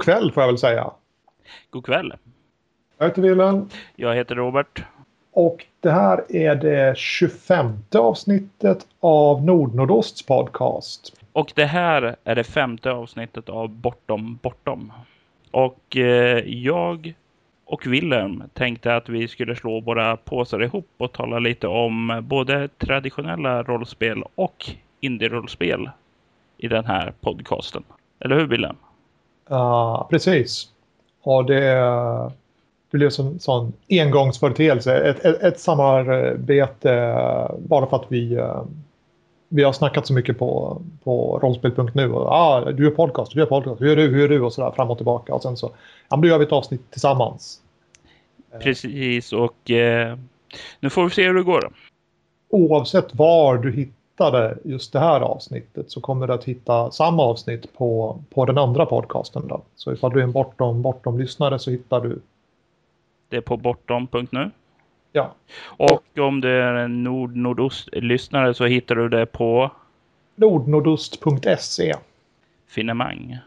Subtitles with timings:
[0.00, 0.90] God kväll får jag väl säga.
[1.70, 2.14] God kväll.
[2.98, 3.68] Jag heter Wilhelm.
[3.96, 4.84] Jag heter Robert.
[5.32, 11.16] Och det här är det 25 avsnittet av Nordnordosts podcast.
[11.32, 14.92] Och det här är det femte avsnittet av Bortom Bortom.
[15.50, 17.14] Och eh, jag
[17.64, 22.68] och Wilhelm tänkte att vi skulle slå våra påsar ihop och tala lite om både
[22.68, 25.90] traditionella rollspel och indie-rollspel
[26.58, 27.82] i den här podcasten.
[28.20, 28.76] Eller hur Wilhelm?
[29.50, 30.68] Uh, precis.
[31.22, 31.74] Och det,
[32.90, 34.96] det blev som en sån engångsföreteelse.
[34.96, 37.16] Ett, ett, ett samarbete
[37.58, 38.62] bara för att vi, uh,
[39.48, 42.14] vi har snackat så mycket på, på rollspel.nu.
[42.14, 44.70] Ah, du gör podcast, du gör podcast, hur gör du, hur gör du och sådär
[44.70, 45.34] fram och tillbaka.
[45.34, 45.70] Och sen så,
[46.08, 47.60] ja men då gör vi ett avsnitt tillsammans.
[48.60, 50.18] Precis och eh,
[50.80, 51.72] nu får vi se hur det går.
[52.48, 53.72] Oavsett var du
[54.20, 58.58] hittade just det här avsnittet så kommer du att hitta samma avsnitt på, på den
[58.58, 59.48] andra podcasten.
[59.48, 59.62] Då.
[59.74, 62.20] Så ifall du är en bortom, bortom lyssnare så hittar du
[63.28, 64.50] det är på bortom.nu.
[65.12, 65.34] Ja.
[65.62, 69.70] Och om du är en nord-nordost-lyssnare så hittar du det på
[70.36, 71.94] nordnordost.se.
[72.68, 73.38] Finemang.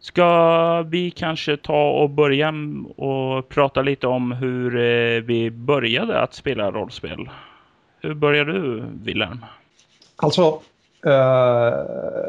[0.00, 2.52] Ska vi kanske ta och börja
[2.96, 7.30] och prata lite om hur eh, vi började att spela rollspel?
[8.00, 9.44] Hur började du, Wilhelm?
[10.22, 10.60] Alltså,
[11.06, 11.72] eh,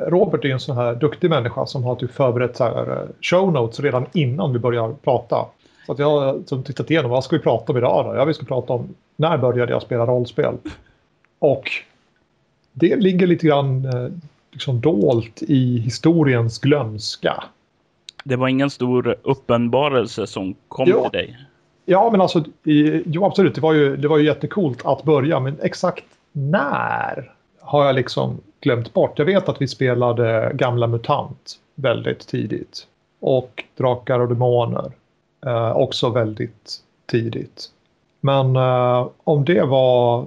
[0.07, 3.53] Robert är en sån här duktig människa som har typ förberett så här, eh, show
[3.53, 5.45] notes redan innan vi börjar prata.
[5.85, 8.15] Så att jag har som tittat igenom, vad ska vi prata om idag då?
[8.15, 10.53] Ja, vi ska prata om när började jag spela rollspel?
[11.39, 11.71] Och
[12.73, 14.07] det ligger lite grann eh,
[14.51, 17.43] liksom dolt i historiens glömska.
[18.23, 21.09] Det var ingen stor uppenbarelse som kom Ja.
[21.09, 21.37] till dig.
[21.85, 25.39] Ja, men alltså, i, jo absolut, det var, ju, det var ju jättekult att börja,
[25.39, 27.31] men exakt när
[27.69, 29.19] har jag liksom glömt bort.
[29.19, 32.87] Jag vet att vi spelade gamla MUTANT väldigt tidigt.
[33.19, 34.91] Och Drakar och Demoner
[35.45, 37.65] eh, också väldigt tidigt.
[38.21, 40.25] Men eh, om det var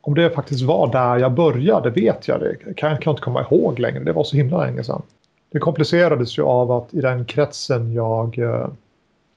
[0.00, 2.54] om det faktiskt var där jag började vet jag det.
[2.54, 4.04] Kan, kan jag inte komma ihåg längre.
[4.04, 5.02] Det var så himla länge sedan.
[5.50, 8.68] Det komplicerades ju av att i den kretsen jag, eh,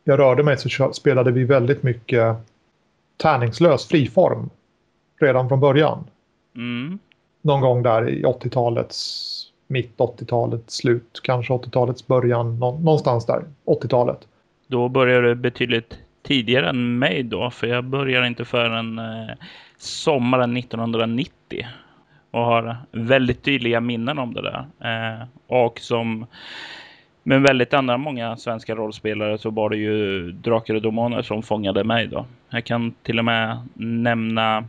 [0.04, 2.36] jag rörde mig så spelade vi väldigt mycket
[3.18, 4.50] tärningslös friform
[5.20, 6.04] redan från början.
[6.56, 7.00] Mm.
[7.42, 14.28] Någon gång där i 80-talets mitt 80-talets slut, kanske 80-talets början, någonstans där, 80-talet.
[14.68, 19.36] Då började du betydligt tidigare än mig då, för jag började inte förrän eh,
[19.78, 21.68] sommaren 1990
[22.32, 24.66] och har väldigt tydliga minnen om det där.
[24.80, 26.26] Eh, och som
[27.24, 31.84] med väldigt andra många svenska rollspelare så var det ju Drakar och Domaner som fångade
[31.84, 32.26] mig då.
[32.50, 34.64] Jag kan till och med nämna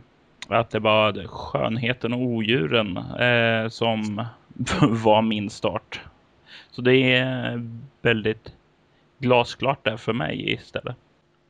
[0.47, 4.25] att det var Skönheten och Odjuren eh, som
[5.03, 6.01] var min start.
[6.71, 7.69] Så det är
[8.01, 8.53] väldigt
[9.19, 10.95] glasklart där för mig istället.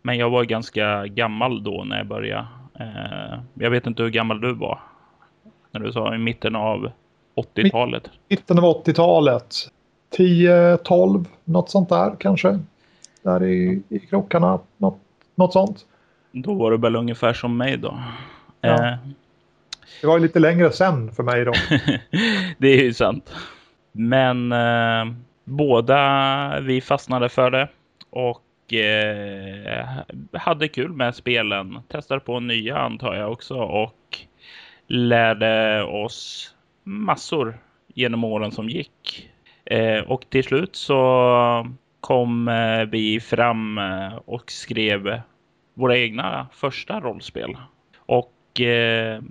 [0.01, 2.47] Men jag var ganska gammal då när jag började.
[2.79, 4.79] Eh, jag vet inte hur gammal du var.
[5.71, 6.91] När du sa i mitten av
[7.35, 8.09] 80-talet.
[8.29, 9.55] Mitten av 80-talet,
[10.17, 12.59] 10-12, något sånt där kanske.
[13.21, 14.99] Där i, i krockarna, något,
[15.35, 15.85] något sånt.
[16.31, 17.99] Då var du väl ungefär som mig då.
[18.63, 18.87] Ja.
[18.87, 18.97] Eh,
[20.01, 21.53] Det var ju lite längre sen för mig då.
[22.57, 23.35] det är ju sant.
[23.91, 25.13] Men eh,
[25.43, 27.67] båda vi fastnade för det
[28.09, 29.85] och eh,
[30.33, 31.79] hade kul med spelen.
[31.87, 34.17] Testade på nya antar jag också och
[34.87, 36.49] lärde oss
[36.83, 37.57] massor
[37.93, 39.29] genom åren som gick.
[39.65, 41.67] Eh, och till slut så
[41.99, 45.21] kom eh, vi fram eh, och skrev
[45.73, 47.57] våra egna första rollspel.
[47.97, 49.21] Och eh,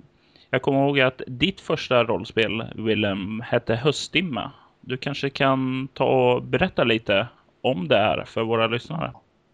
[0.49, 4.51] jag kommer ihåg att ditt första rollspel, Willem, hette Höstdimma.
[4.81, 7.27] Du kanske kan ta och berätta lite
[7.61, 9.13] om det här för våra lyssnare.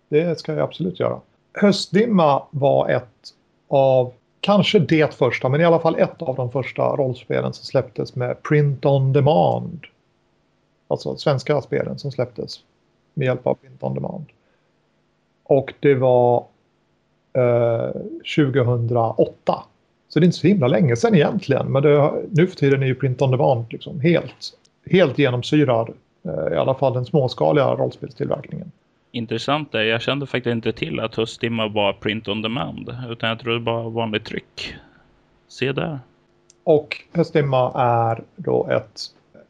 [0.09, 1.19] Det ska jag absolut göra.
[1.53, 3.33] Höstdimma var ett
[3.67, 8.15] av, kanske det första, men i alla fall ett av de första rollspelen som släpptes
[8.15, 9.85] med print on demand.
[10.87, 12.59] Alltså svenska spelen som släpptes
[13.13, 14.25] med hjälp av print on demand.
[15.43, 16.45] Och det var
[18.37, 19.63] 2008.
[20.09, 21.71] Så det är inte så himla länge sedan egentligen.
[21.71, 24.53] Men det, nu för tiden är ju print on demand liksom helt,
[24.85, 25.89] helt genomsyrad.
[26.23, 28.71] Eh, I alla fall den småskaliga rollspelstillverkningen.
[29.11, 33.39] Intressant är, jag kände faktiskt inte till att Höstdimma var print on demand, utan jag
[33.39, 34.75] trodde det var vanligt tryck.
[35.47, 35.99] Se där.
[36.63, 39.01] Och Höstdimma är då ett,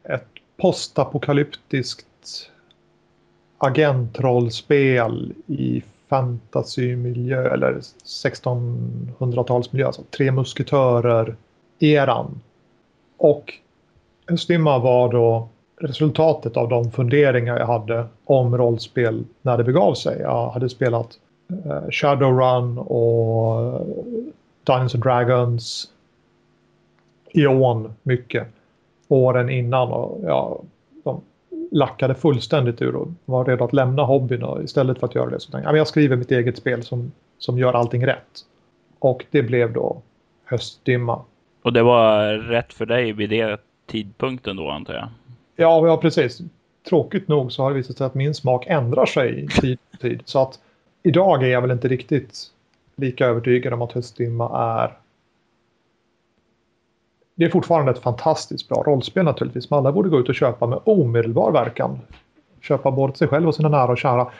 [0.03, 0.27] ett
[0.57, 2.05] postapokalyptiskt
[3.57, 12.41] agentrollspel i fantasymiljö eller 1600-talsmiljö, alltså tre musketörer-eran.
[13.17, 13.53] Och
[14.27, 20.19] Höstdimma var då resultatet av de funderingar jag hade om rollspel när det begav sig.
[20.19, 21.19] Jag hade spelat
[21.51, 23.81] uh, Shadowrun och eh,
[24.63, 25.89] Dungeons and Dragons,
[27.33, 28.47] Eon mycket
[29.07, 30.65] åren innan och jag
[31.71, 35.39] lackade fullständigt ur och var redo att lämna hobbyn och istället för att göra det
[35.39, 38.45] så tänkte jag jag skriver mitt eget spel som, som gör allting rätt.
[38.99, 40.01] Och det blev då
[40.45, 41.21] Höstdimma.
[41.61, 45.07] Och det var rätt för dig vid det tidpunkten då antar jag?
[45.55, 46.41] Ja, ja precis.
[46.89, 50.21] Tråkigt nog så har det visat sig att min smak ändrar sig i tid tid.
[50.25, 50.59] Så att
[51.03, 52.43] idag är jag väl inte riktigt
[52.95, 54.97] lika övertygad om att Höstdimma är
[57.39, 59.65] det är fortfarande ett fantastiskt bra rollspel naturligtvis.
[59.67, 61.99] som alla borde gå ut och köpa med omedelbar verkan.
[62.61, 64.31] Köpa både sig själv och sina nära och kära.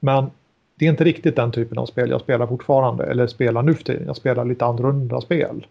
[0.00, 0.30] Men
[0.74, 3.04] det är inte riktigt den typen av spel jag spelar fortfarande.
[3.04, 4.06] Eller spelar nu för tiden.
[4.06, 5.66] Jag spelar lite annorlunda spel.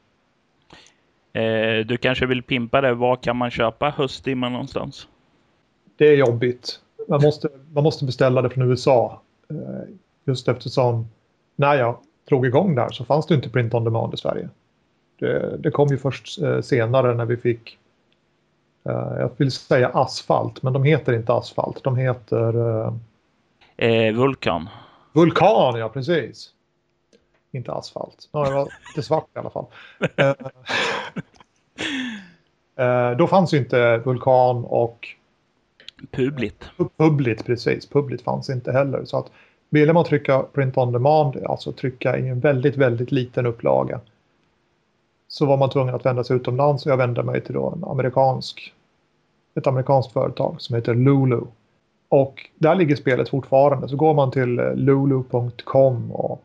[1.33, 2.93] Eh, du kanske vill pimpa det.
[2.93, 5.07] Var kan man köpa Höstdimma någonstans?
[5.97, 6.79] Det är jobbigt.
[7.07, 9.21] Man måste, man måste beställa det från USA.
[9.49, 9.55] Eh,
[10.25, 11.07] just eftersom
[11.55, 11.97] när jag
[12.29, 14.49] drog igång där så fanns det inte print on demand i Sverige.
[15.19, 17.77] Det, det kom ju först eh, senare när vi fick
[18.85, 21.83] eh, jag vill säga asfalt, men de heter inte asfalt.
[21.83, 22.79] De heter...
[22.79, 22.93] Eh,
[23.77, 24.69] eh vulkan.
[25.13, 26.49] Vulkan, ja precis.
[27.51, 28.29] Inte asfalt.
[28.31, 29.65] Det var lite svart i alla fall.
[33.17, 35.07] då fanns ju inte Vulkan och...
[36.11, 36.65] Publit.
[36.97, 37.89] Publit, precis.
[37.89, 39.05] Publit fanns inte heller.
[39.05, 39.31] Så att
[39.73, 43.99] ville man trycka print on demand, alltså trycka i en väldigt, väldigt liten upplaga,
[45.33, 48.73] så var man tvungen att vända sig utomlands och jag vände mig till en amerikansk,
[49.55, 51.41] ett amerikanskt företag som heter Lulu.
[52.09, 53.87] Och där ligger spelet fortfarande.
[53.87, 56.43] Så går man till eh, lulu.com och...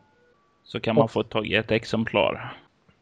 [0.63, 2.53] Så kan man få tag i ett exemplar.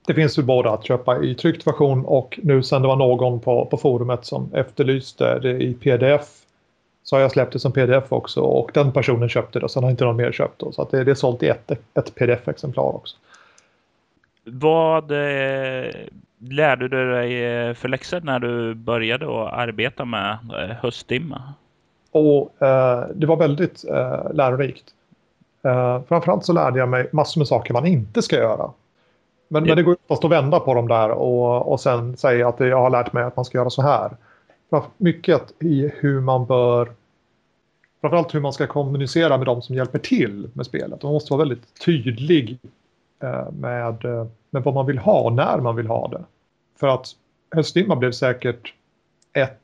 [0.08, 3.40] Det finns ju både att köpa i tryckt version och nu sen det var någon
[3.40, 6.28] på, på forumet som efterlyste det i pdf
[7.04, 9.84] så har jag släppt det som pdf också och den personen köpte det och sen
[9.84, 10.74] har inte någon mer köpt det.
[10.74, 13.18] Så att det, det är sålt i ett, ett pdf-exemplar också.
[14.52, 15.92] Vad eh,
[16.40, 21.54] lärde du dig eh, för läxor när du började att arbeta med eh, höstdimma?
[22.12, 24.86] Och, eh, det var väldigt eh, lärorikt.
[25.64, 28.72] Eh, framförallt så lärde jag mig massor med saker man inte ska göra.
[29.48, 32.48] Men, det, men det går oftast att vända på dem där och, och sen säga
[32.50, 34.12] att jag har lärt mig att man ska göra så här.
[34.98, 36.92] Mycket i hur man bör
[38.02, 41.04] framförallt hur man ska kommunicera med de som hjälper till med spelet.
[41.04, 42.60] Man måste vara väldigt tydlig
[43.20, 46.24] Eh, med, eh, med vad man vill ha och när man vill ha det.
[46.76, 47.08] För att
[47.52, 48.74] Höstdimma blev säkert
[49.34, 49.60] ett,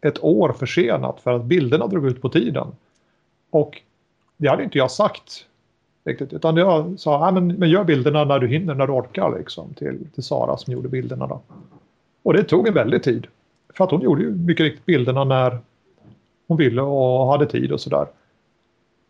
[0.00, 2.66] ett år försenat för att bilderna drog ut på tiden.
[3.50, 3.82] Och
[4.36, 5.46] det hade inte jag sagt
[6.04, 6.32] riktigt.
[6.32, 9.74] Utan jag sa, men, men gör bilderna när du hinner, när du orkar liksom.
[9.74, 11.40] Till, till Sara som gjorde bilderna då.
[12.22, 13.26] Och det tog en väldig tid.
[13.74, 15.58] För att hon gjorde ju mycket riktigt bilderna när
[16.48, 18.06] hon ville och hade tid och sådär.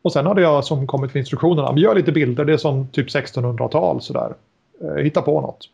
[0.02, 3.08] Och sen hade jag som kommit för instruktionerna, gör lite bilder, det är som typ
[3.08, 4.34] 1600-tal sådär.
[4.81, 5.69] Eh, hitta på något.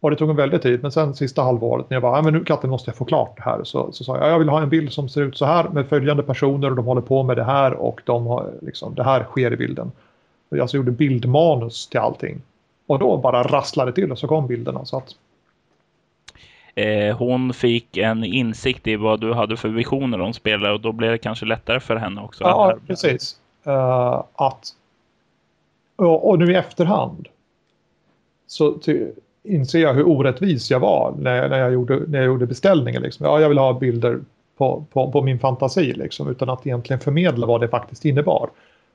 [0.00, 2.44] Och det tog en väldig tid, men sen sista halvåret när jag bara, men nu
[2.44, 3.64] katten måste jag få klart det här.
[3.64, 5.88] Så, så sa jag, jag vill ha en bild som ser ut så här med
[5.88, 9.24] följande personer och de håller på med det här och de har, liksom, det här
[9.24, 9.92] sker i bilden.
[10.48, 12.42] Jag alltså gjorde bildmanus till allting.
[12.86, 14.84] Och då bara rasslade till och så kom bilderna.
[14.84, 15.14] Så att
[16.74, 20.92] eh, hon fick en insikt i vad du hade för visioner om spelare och då
[20.92, 22.44] blev det kanske lättare för henne också.
[22.44, 23.40] Ja, precis.
[23.66, 24.68] Uh, att,
[25.96, 27.28] och, och, nu i efterhand
[28.46, 28.78] så
[29.44, 33.02] inser jag hur orättvis jag var när, när, jag, gjorde, när jag gjorde beställningen.
[33.02, 33.26] Liksom.
[33.26, 34.20] Ja, jag vill ha bilder
[34.56, 38.50] på, på, på, min fantasi liksom, utan att egentligen förmedla vad det faktiskt innebar.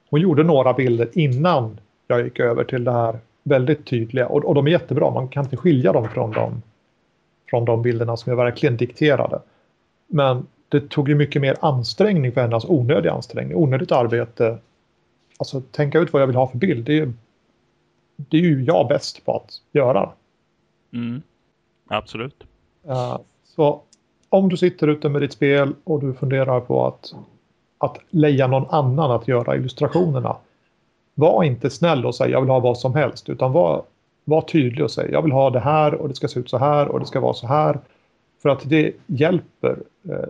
[0.09, 4.55] Hon gjorde några bilder innan jag gick över till det här väldigt tydliga och, och
[4.55, 5.11] de är jättebra.
[5.11, 6.61] Man kan inte skilja dem från de
[7.49, 9.41] från de bilderna som jag verkligen dikterade.
[10.07, 14.57] Men det tog ju mycket mer ansträngning för henne, alltså onödig ansträngning, onödigt arbete.
[15.37, 17.13] Alltså tänka ut vad jag vill ha för bild, det är,
[18.15, 20.09] det är ju jag bäst på att göra.
[20.93, 21.21] Mm.
[21.87, 22.43] Absolut.
[22.87, 23.81] Uh, så
[24.29, 27.13] om du sitter ute med ditt spel och du funderar på att,
[27.77, 30.37] att leja någon annan att göra illustrationerna.
[31.13, 33.83] Var inte snäll och säg jag vill ha vad som helst utan var
[34.27, 36.57] var tydlig och säg jag vill ha det här och det ska se ut så
[36.57, 37.79] här och det ska vara så här.
[38.41, 39.77] För att det hjälper
[40.09, 40.29] eh,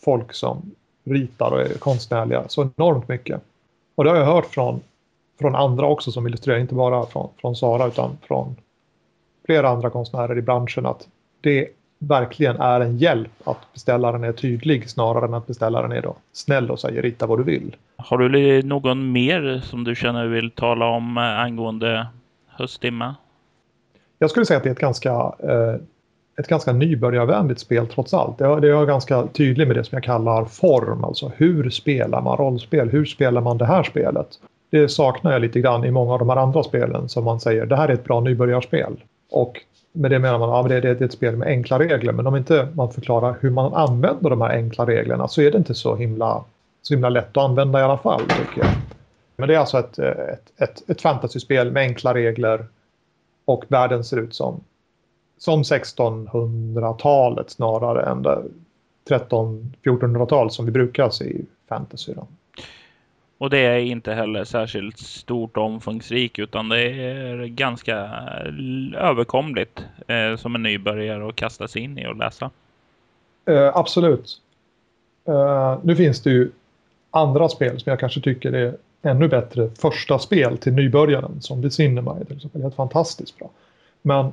[0.00, 0.70] folk som
[1.04, 3.40] ritar och är konstnärliga så enormt mycket.
[3.94, 4.80] Och det har jag hört från,
[5.40, 8.56] från andra också som illustrerar, inte bara från, från Sara utan från
[9.44, 11.08] flera andra konstnärer i branschen att
[11.40, 16.16] det verkligen är en hjälp att beställaren är tydlig snarare än att beställaren är då
[16.32, 17.76] snäll och säger rita vad du vill.
[17.96, 22.06] Har du någon mer som du känner vill tala om eh, angående
[22.60, 23.14] höstdimma?
[24.18, 25.74] Jag skulle säga att det är ett ganska, eh,
[26.40, 28.38] ett ganska nybörjarvänligt spel trots allt.
[28.38, 32.20] Det är, det är ganska tydligt med det som jag kallar form, alltså hur spelar
[32.20, 32.88] man rollspel?
[32.88, 34.28] Hur spelar man det här spelet?
[34.70, 37.66] Det saknar jag lite grann i många av de här andra spelen som man säger,
[37.66, 39.02] det här är ett bra nybörjarspel.
[39.30, 39.60] Och
[39.92, 42.26] med det menar man att ja, det, det är ett spel med enkla regler, men
[42.26, 45.74] om inte man förklarar hur man använder de här enkla reglerna så är det inte
[45.74, 46.44] så himla,
[46.82, 48.70] så himla lätt att använda i alla fall, tycker jag.
[49.40, 52.66] Men det är alltså ett, ett, ett, ett fantasyspel med enkla regler
[53.44, 54.60] och världen ser ut som,
[55.38, 58.26] som 1600-talet snarare än
[59.08, 62.14] 13-1400-tal som vi brukar se i fantasy.
[62.14, 62.26] Då.
[63.38, 67.94] Och det är inte heller särskilt stort och omfångsrik utan det är ganska
[68.96, 72.50] överkomligt eh, som en nybörjare att kasta sig in i och läsa.
[73.44, 74.40] Eh, absolut.
[75.28, 76.50] Eh, nu finns det ju
[77.10, 82.02] andra spel som jag kanske tycker är ännu bättre första spel till nybörjaren som besinner
[82.02, 82.62] mig till exempel.
[82.62, 83.50] Helt fantastiskt bra.
[84.02, 84.32] Men,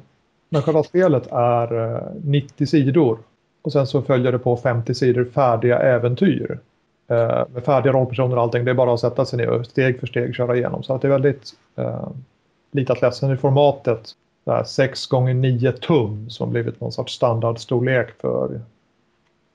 [0.50, 3.18] men själva spelet är eh, 90 sidor
[3.62, 6.60] och sen så följer det på 50 sidor färdiga äventyr
[7.08, 8.66] eh, med färdiga rollpersoner och allting.
[8.66, 10.84] Det är bara att sätta sig ner och steg för steg köra igenom.
[10.84, 12.08] Så att det är väldigt eh,
[12.72, 13.34] lite att läsa.
[13.34, 14.16] i formatet
[14.66, 18.62] 6 gånger 9 tum som blivit någon sorts standardstorlek för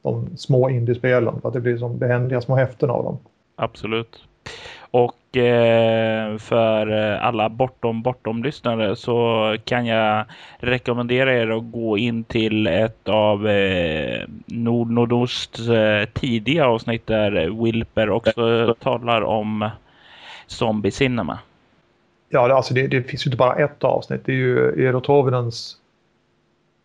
[0.03, 1.41] de små indiespelen.
[1.41, 3.19] För att det blir som behändiga små häften av dem.
[3.57, 4.19] Absolut.
[4.95, 10.25] Och eh, för alla bortom bortom-lyssnare så kan jag
[10.59, 17.63] rekommendera er att gå in till ett av eh, Nord Nordosts eh, tidiga avsnitt där
[17.65, 19.71] Wilper också talar om
[20.47, 21.39] Zombie Cinema.
[22.29, 24.21] Ja, alltså det, det finns ju inte bara ett avsnitt.
[24.25, 25.77] Det är ju Eero Tovinens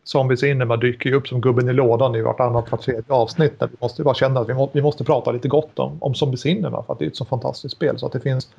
[0.08, 3.60] Zombies Cinema dyker ju upp som gubben i lådan i vartannat var tredje avsnitt.
[3.60, 6.16] Där vi måste bara känna att vi, må, vi måste prata lite gott om, om
[6.16, 8.00] Zombies Cinema för att det är ett så fantastiskt spel.
[8.00, 8.50] Så att det finns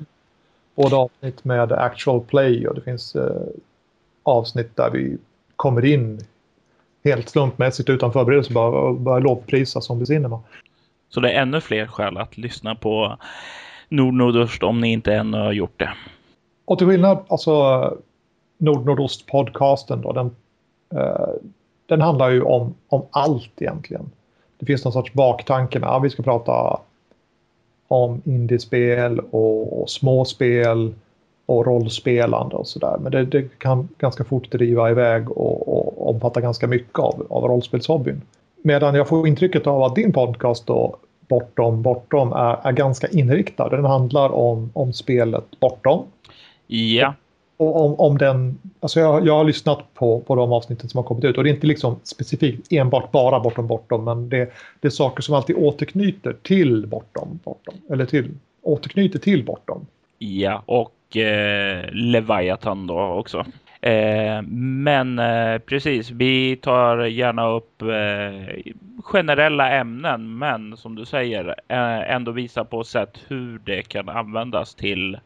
[0.75, 3.41] både avsnitt med actual play och det finns eh,
[4.23, 5.17] avsnitt där vi
[5.55, 6.19] kommer in
[7.03, 10.39] helt slumpmässigt utan förberedelse bara börjar lovprisa Zombies Cinema.
[11.09, 13.17] Så det är ännu fler skäl att lyssna på
[13.89, 15.89] Nord Nordöst om ni inte ännu har gjort det.
[16.65, 17.53] Och till skillnad, alltså
[18.57, 20.35] Nord Nordost podcasten då, den
[20.95, 21.29] Eh,
[21.85, 24.11] den handlar ju om, om allt egentligen.
[24.57, 26.79] Det finns någon sorts baktanke med att vi ska prata
[27.87, 30.93] om indiespel och, och småspel
[31.45, 32.97] och rollspelande och sådär.
[32.99, 37.43] Men det, det, kan ganska fort driva iväg och, och omfatta ganska mycket av, av
[37.43, 38.21] rollspelshobbyn.
[38.61, 40.95] Medan jag får intrycket av att din podcast då,
[41.27, 43.69] Bortom Bortom, är, är ganska inriktad.
[43.69, 46.05] Den handlar om, om spelet Bortom.
[46.67, 47.13] Ja
[47.59, 51.03] och om, om den, alltså jag, jag har lyssnat på, på de avsnitten som har
[51.03, 54.87] kommit ut och det är inte liksom specifikt enbart bara bortom bortom men det, det
[54.87, 59.85] är saker som alltid återknyter till bortom bortom eller till återknyter till bortom.
[60.17, 63.45] Ja och eh, Leviathan då också.
[63.81, 68.73] Eh, men eh, precis, vi tar gärna upp eh,
[69.03, 74.75] generella ämnen men som du säger eh, ändå visa på sätt hur det kan användas
[74.75, 75.17] till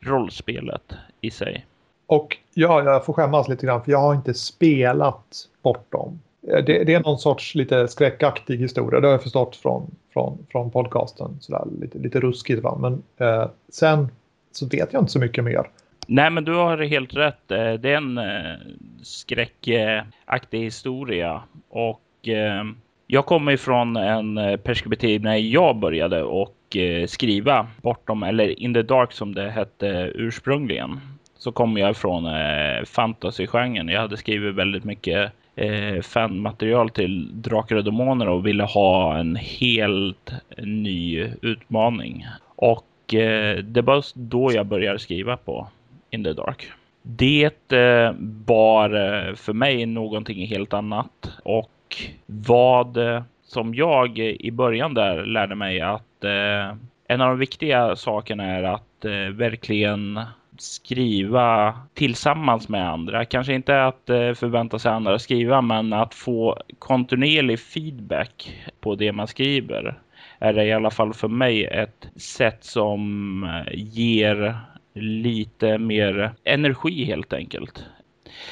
[0.00, 1.66] rollspelet i sig.
[2.06, 6.20] Och ja, jag får skämmas lite grann för jag har inte spelat bortom.
[6.40, 10.70] Det, det är någon sorts lite skräckaktig historia, det har jag förstått från, från, från
[10.70, 11.36] podcasten.
[11.40, 14.08] Sådär, lite, lite ruskigt va, men eh, sen
[14.52, 15.70] så vet jag inte så mycket mer.
[16.06, 17.50] Nej, men du har helt rätt.
[17.50, 18.58] Eh, det är en eh,
[19.02, 22.64] skräckaktig historia och eh,
[23.06, 28.82] jag kommer ifrån en perspektiv när jag började och Eh, skriva bortom, eller In the
[28.82, 31.00] Dark som det hette ursprungligen,
[31.44, 33.88] så kom jag från eh, fantasygenren.
[33.88, 39.36] Jag hade skrivit väldigt mycket eh, fanmaterial till Drakar och Demoner och ville ha en
[39.36, 42.26] helt ny utmaning.
[42.56, 45.68] Och eh, det var då jag började skriva på
[46.10, 46.66] In the Dark.
[47.02, 48.14] Det eh,
[48.46, 51.96] var eh, för mig någonting helt annat och
[52.26, 56.76] vad eh, som jag eh, i början där lärde mig att eh,
[57.08, 60.20] en av de viktiga sakerna är att eh, verkligen
[60.58, 63.24] skriva tillsammans med andra.
[63.24, 68.94] Kanske inte att eh, förvänta sig andra att skriva, men att få kontinuerlig feedback på
[68.94, 69.98] det man skriver
[70.38, 74.58] är det i alla fall för mig ett sätt som eh, ger
[74.94, 77.84] lite mer energi helt enkelt.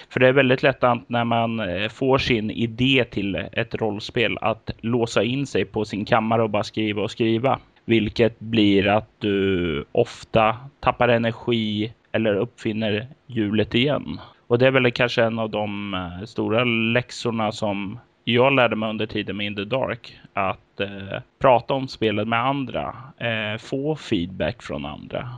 [0.09, 4.39] För det är väldigt lätt att när man eh, får sin idé till ett rollspel
[4.41, 7.61] att låsa in sig på sin kammare och bara skriva och skriva.
[7.85, 14.21] Vilket blir att du ofta tappar energi eller uppfinner hjulet igen.
[14.47, 18.91] Och det är väl kanske en av de eh, stora läxorna som jag lärde mig
[18.91, 20.19] under tiden med In the Dark.
[20.33, 25.29] Att eh, prata om spelet med andra, eh, få feedback från andra.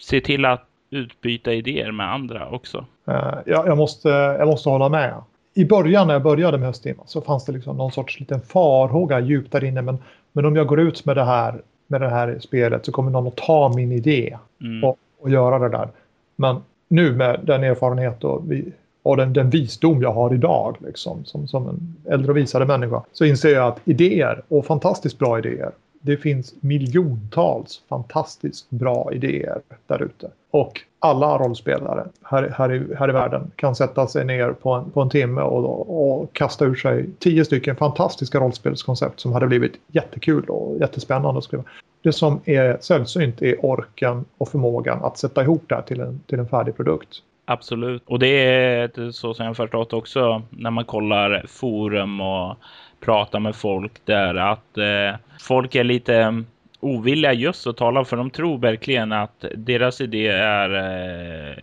[0.00, 2.84] Se till att utbyta idéer med andra också.
[3.08, 5.14] Eh, uh, jag, jag, måste, jag måste hålla med.
[5.54, 9.20] i början när jag började med Östtimma så fanns det liksom någon sorts liten farhåga
[9.20, 9.82] djupt där inne.
[9.82, 9.98] Men,
[10.32, 11.62] men om jag går ut med det här
[12.00, 14.84] med det här spelet så kommer någon att ta min idé mm.
[14.84, 15.88] och, och göra det där.
[16.36, 16.56] Men
[16.88, 18.72] nu med den erfarenhet och, vi,
[19.02, 23.02] och den, den visdom jag har idag liksom, som, som en äldre och visare människa
[23.12, 25.70] så inser jag att idéer och fantastiskt bra idéer
[26.04, 30.30] det finns miljontals fantastiskt bra idéer där ute.
[30.54, 34.90] Och alla rollspelare här, här, i, här i världen kan sätta sig ner på en,
[34.90, 39.72] på en timme och, och kasta ur sig tio stycken fantastiska rollspelskoncept som hade blivit
[39.86, 41.64] jättekul och jättespännande att skriva.
[42.02, 46.20] Det som är sällsynt är orken och förmågan att sätta ihop det här till en,
[46.26, 47.18] till en färdig produkt.
[47.44, 48.02] Absolut.
[48.06, 52.56] Och det är så som jag förstått också när man kollar forum och
[53.00, 56.44] pratar med folk där att eh, folk är lite
[56.84, 61.58] ovilliga just att tala för de tror verkligen att deras idé är eh,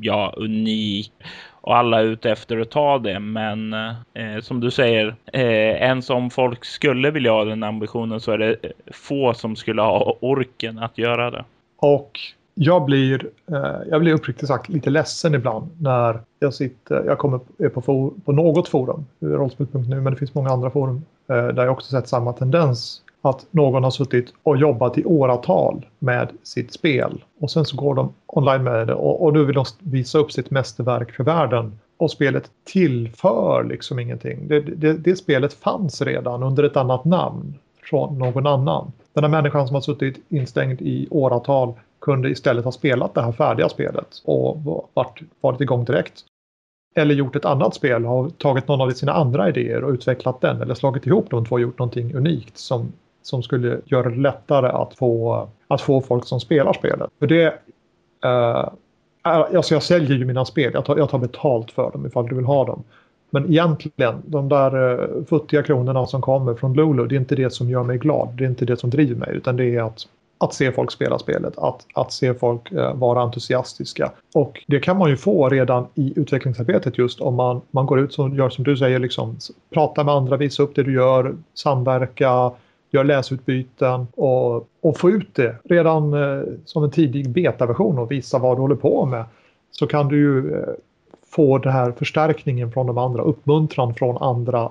[0.00, 1.12] ja, unik
[1.60, 3.20] och alla är ute efter att ta det.
[3.20, 3.72] Men
[4.14, 5.42] eh, som du säger, eh,
[5.82, 8.56] ens om folk skulle vilja ha den ambitionen så är det
[8.92, 11.44] få som skulle ha orken att göra det.
[11.76, 12.20] Och
[12.54, 17.40] jag blir, eh, jag blir uppriktigt sagt lite ledsen ibland när jag sitter, jag kommer
[17.58, 21.64] är på, for, på något forum, rollspel.nu, men det finns många andra forum eh, där
[21.64, 23.02] jag också sett samma tendens.
[23.22, 27.94] Att någon har suttit och jobbat i åratal med sitt spel och sen så går
[27.94, 31.78] de online med det och, och nu vill de visa upp sitt mästerverk för världen
[31.96, 34.48] och spelet tillför liksom ingenting.
[34.48, 38.92] Det, det, det, spelet fanns redan under ett annat namn från någon annan.
[39.12, 43.32] Den här människan som har suttit instängd i åratal kunde istället ha spelat det här
[43.32, 44.58] färdiga spelet och
[44.94, 46.24] varit, varit igång direkt.
[46.94, 50.62] Eller gjort ett annat spel, har tagit någon av sina andra idéer och utvecklat den
[50.62, 54.68] eller slagit ihop de två och gjort någonting unikt som, som skulle göra det lättare
[54.68, 57.10] att få, att få folk som spelar spelet.
[57.18, 57.44] För det,
[58.24, 58.68] eh,
[59.22, 62.34] alltså jag säljer ju mina spel, jag tar, jag tar betalt för dem ifall du
[62.34, 62.84] vill ha dem.
[63.30, 67.50] Men egentligen, de där eh, futtiga kronorna som kommer från Lulu, det är inte det
[67.50, 68.28] som gör mig glad.
[68.34, 70.06] Det är inte det som driver mig, utan det är att
[70.38, 74.12] att se folk spela spelet, att, att se folk eh, vara entusiastiska.
[74.34, 78.18] Och det kan man ju få redan i utvecklingsarbetet just om man, man går ut
[78.18, 79.36] och gör som du säger, liksom,
[79.74, 82.50] prata med andra, visa upp det du gör, samverka,
[82.90, 88.38] gör läsutbyten och, och få ut det redan eh, som en tidig betaversion och visa
[88.38, 89.24] vad du håller på med.
[89.70, 90.68] Så kan du ju eh,
[91.26, 94.70] få den här förstärkningen från de andra, uppmuntran från andra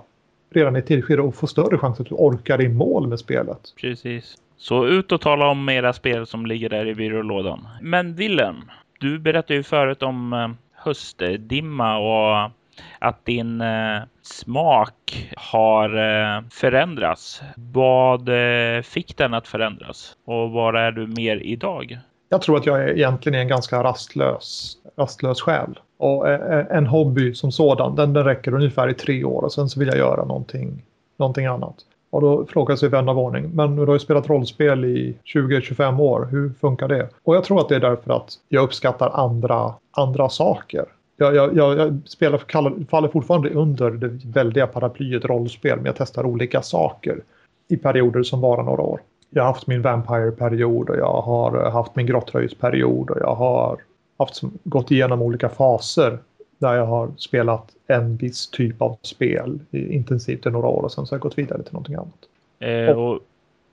[0.50, 3.74] redan i ett tidigt och få större chans att du orkar i mål med spelet.
[3.82, 4.38] Precis.
[4.58, 7.68] Så ut och tala om era spel som ligger där i byrålådan.
[7.82, 8.56] Men Willem,
[9.00, 12.52] du berättade ju förut om eh, höstdimma och
[13.00, 17.42] att din eh, smak har eh, förändrats.
[17.56, 20.16] Vad eh, fick den att förändras?
[20.26, 22.00] Och var är du mer idag?
[22.30, 25.80] Jag tror att jag är egentligen en ganska rastlös, rastlös själ.
[25.98, 29.54] Och eh, eh, en hobby som sådan, den, den räcker ungefär i tre år och
[29.54, 30.84] sen så vill jag göra någonting,
[31.18, 31.76] någonting annat.
[32.10, 36.00] Och då frågar sig vän av ordning, men du har ju spelat rollspel i 20-25
[36.02, 37.10] år, hur funkar det?
[37.24, 40.86] Och jag tror att det är därför att jag uppskattar andra, andra saker.
[41.18, 42.42] Jag, jag, jag, spelar,
[42.90, 47.24] faller fortfarande under det väldiga paraplyet rollspel, men jag testar olika saker
[47.68, 49.02] i perioder som varar några år.
[49.30, 53.78] Jag har haft min Vampire-period och jag har haft min Grottröjsperiod och jag har
[54.18, 56.20] haft, gått igenom olika faser
[56.58, 61.06] där jag har spelat en viss typ av spel intensivt i några år och sen
[61.06, 62.20] så har jag gått vidare till någonting annat.
[62.60, 63.20] Eh, och,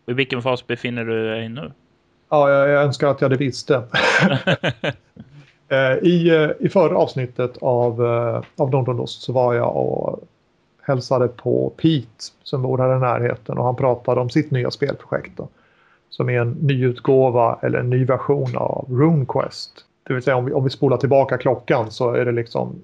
[0.07, 1.73] I vilken fas befinner du dig nu?
[2.29, 3.83] Ja, jag, jag önskar att jag hade visste.
[5.75, 10.21] eh, I, eh, I förra avsnittet av, eh, av Nordonost så var jag och
[10.83, 15.37] hälsade på Pete som bor här i närheten och han pratade om sitt nya spelprojekt.
[15.37, 15.49] Då,
[16.17, 19.71] som är en nyutgåva eller en ny version av RuneQuest.
[20.07, 22.83] Det vill säga om vi, om vi spolar tillbaka klockan så är det liksom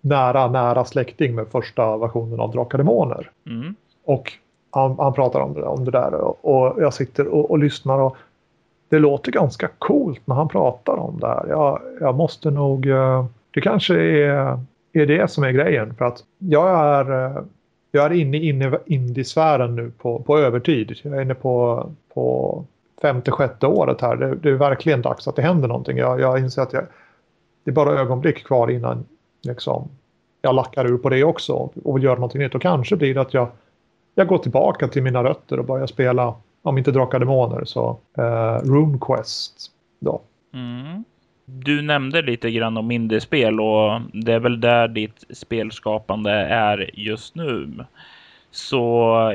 [0.00, 3.30] nära, nära släkting med första versionen av Drakar Demoner.
[3.46, 3.74] Mm.
[4.04, 4.32] Och
[4.70, 7.98] han, han, pratar om det, om det där och, och jag sitter och, och, lyssnar
[7.98, 8.16] och
[8.90, 11.46] det låter ganska coolt när han pratar om det här.
[11.48, 14.60] Jag, jag måste nog, eh, det kanske är,
[14.92, 17.42] är det som är grejen för att jag är, eh,
[17.92, 20.98] jag är inne i indiesfären nu på, på övertid.
[21.02, 22.64] Jag är inne på, på
[23.02, 24.16] femte, sjätte året här.
[24.16, 25.98] Det, det, är verkligen dags att det händer någonting.
[25.98, 26.84] Jag, jag inser att jag,
[27.64, 29.04] det är bara ögonblick kvar innan
[29.42, 29.88] liksom,
[30.42, 32.54] jag lackar ur på det också och vill göra någonting nytt.
[32.54, 33.48] Och kanske blir det att jag,
[34.14, 38.70] jag går tillbaka till mina rötter och börjar spela, om inte Drakar Demoner, så uh,
[38.70, 39.70] RuneQuest.
[40.00, 40.20] Då.
[40.54, 41.04] Mm.
[41.44, 47.34] Du nämnde lite grann om indiespel och det är väl där ditt spelskapande är just
[47.34, 47.84] nu.
[48.50, 48.86] Så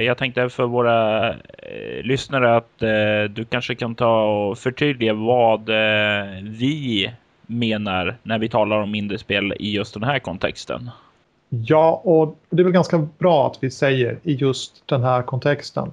[0.02, 5.70] jag tänkte för våra eh, lyssnare att eh, du kanske kan ta och förtydliga vad
[5.70, 7.12] eh, vi
[7.48, 10.90] menar när vi talar om indiespel i just den här kontexten.
[11.50, 15.92] Ja, och det är väl ganska bra att vi säger i just den här kontexten.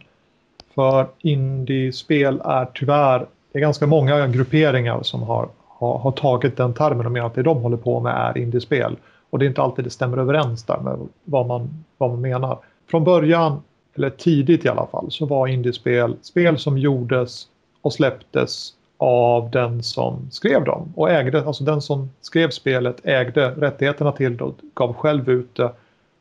[0.74, 6.74] För indiespel är tyvärr, det är ganska många grupperingar som har, har, har tagit den
[6.74, 8.96] termen och menar att det de håller på med är indiespel.
[9.30, 12.58] Och det är inte alltid det stämmer överens där med vad man, vad man menar.
[12.90, 13.62] Från början,
[13.94, 17.46] eller tidigt i alla fall, så var indiespel spel som gjordes
[17.82, 23.50] och släpptes av den som skrev dem och ägde, alltså den som skrev spelet ägde
[23.50, 25.72] rättigheterna till det och gav själv ut det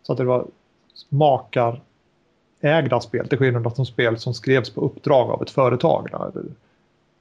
[0.03, 0.45] så att det var
[1.09, 1.81] makar
[2.61, 6.07] ägda spel till skillnad från spel som skrevs på uppdrag av ett företag.
[6.11, 6.43] Där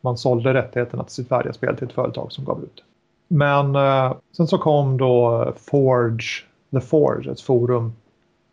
[0.01, 2.85] man sålde rättigheterna till sitt färdiga spel till ett företag som gav ut.
[3.29, 7.93] Men eh, sen så kom då Forge, The Forge, ett forum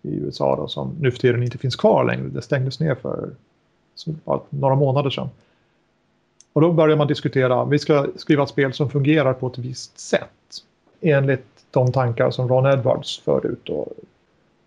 [0.02, 2.28] i USA då, som nu för tiden inte finns kvar längre.
[2.28, 3.30] Det stängdes ner för
[4.06, 5.30] bara några månader sedan.
[6.54, 10.00] Och då börjar man diskutera, vi ska skriva ett spel som fungerar på ett visst
[10.00, 10.64] sätt.
[11.02, 13.66] Enligt de tankar som Ron Edwards förde ut.
[13.66, 13.88] Då.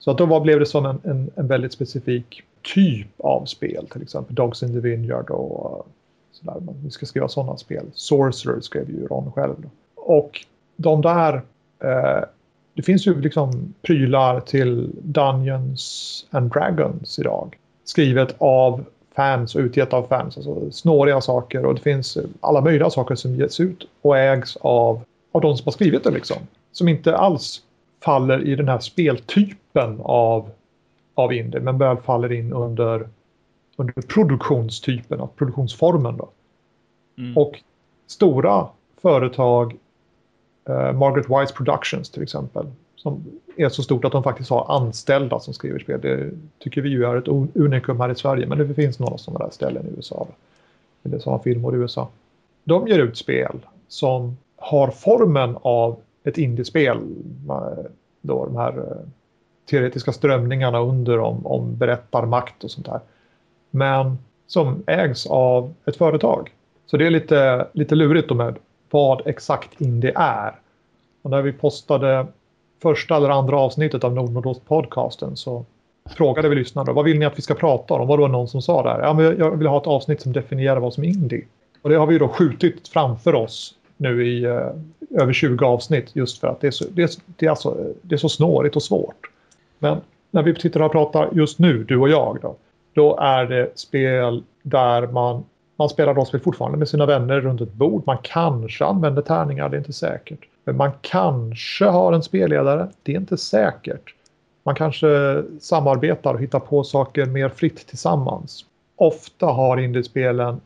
[0.00, 2.42] Så att då blev det som en, en, en, väldigt specifik
[2.74, 3.86] typ av spel.
[3.92, 5.84] Till exempel Dogs in the Vineyard och eh,
[6.32, 6.74] sådär.
[6.84, 7.86] Vi ska skriva sådana spel.
[7.94, 9.54] Sorcerer skrev ju Ron själv.
[9.58, 9.68] Då.
[9.94, 11.34] Och de där,
[11.84, 12.24] eh,
[12.74, 17.58] det finns ju liksom prylar till Dungeons and Dragons idag.
[17.84, 18.84] Skrivet av
[19.16, 20.36] fans och utgett av fans.
[20.36, 25.00] Alltså snåriga saker och det finns alla möjliga saker som ges ut och ägs av,
[25.32, 26.36] av de som har skrivit det liksom.
[26.72, 27.62] Som inte alls
[28.04, 29.56] faller i den här speltypen
[30.00, 30.50] av,
[31.14, 33.08] av indie men väl faller in under,
[33.76, 36.16] under produktionstypen, av produktionsformen.
[36.16, 36.28] Då.
[37.18, 37.38] Mm.
[37.38, 37.62] Och
[38.06, 38.66] stora
[39.02, 39.76] företag,
[40.68, 43.24] eh, Margaret Wise Productions till exempel, som
[43.56, 46.00] är så stort att de faktiskt har anställda som skriver spel.
[46.00, 49.44] Det tycker vi ju är ett unikum här i Sverige, men det finns några sådana
[49.44, 50.26] där ställen i USA.
[51.02, 52.08] Eller sådana filmer i USA.
[52.64, 56.98] De ger ut spel som har formen av ett indiespel.
[58.20, 59.08] Då de här eh,
[59.70, 63.00] teoretiska strömningarna under om, om berättarmakt och sånt där.
[63.70, 66.50] Men som ägs av ett företag.
[66.86, 68.56] Så det är lite, lite lurigt då med
[68.90, 70.54] vad exakt indie är.
[71.22, 72.26] Och när vi postade
[72.82, 75.64] första eller andra avsnittet av Nordnordost podcasten så
[76.10, 78.08] frågade vi lyssnarna, vad vill ni att vi ska prata om?
[78.08, 79.00] Var det någon som sa där?
[79.00, 81.44] Ja, men jag vill ha ett avsnitt som definierar vad som är indie.
[81.82, 84.70] Och det har vi då skjutit framför oss nu i eh,
[85.10, 88.14] över 20 avsnitt just för att det är, så, det, är, det, är alltså, det
[88.14, 89.30] är så snårigt och svårt.
[89.80, 92.56] Men när vi sitter och pratar just nu, du och jag, då,
[92.94, 95.44] då är det spel där man,
[95.76, 98.02] man spelar rollspel fortfarande med sina vänner runt ett bord.
[98.06, 100.40] Man kanske använder tärningar, det är inte säkert.
[100.64, 104.14] Men Man kanske har en spelledare, det är inte säkert.
[104.62, 108.64] Man kanske samarbetar och hittar på saker mer fritt tillsammans.
[108.96, 110.60] Ofta har indiespelen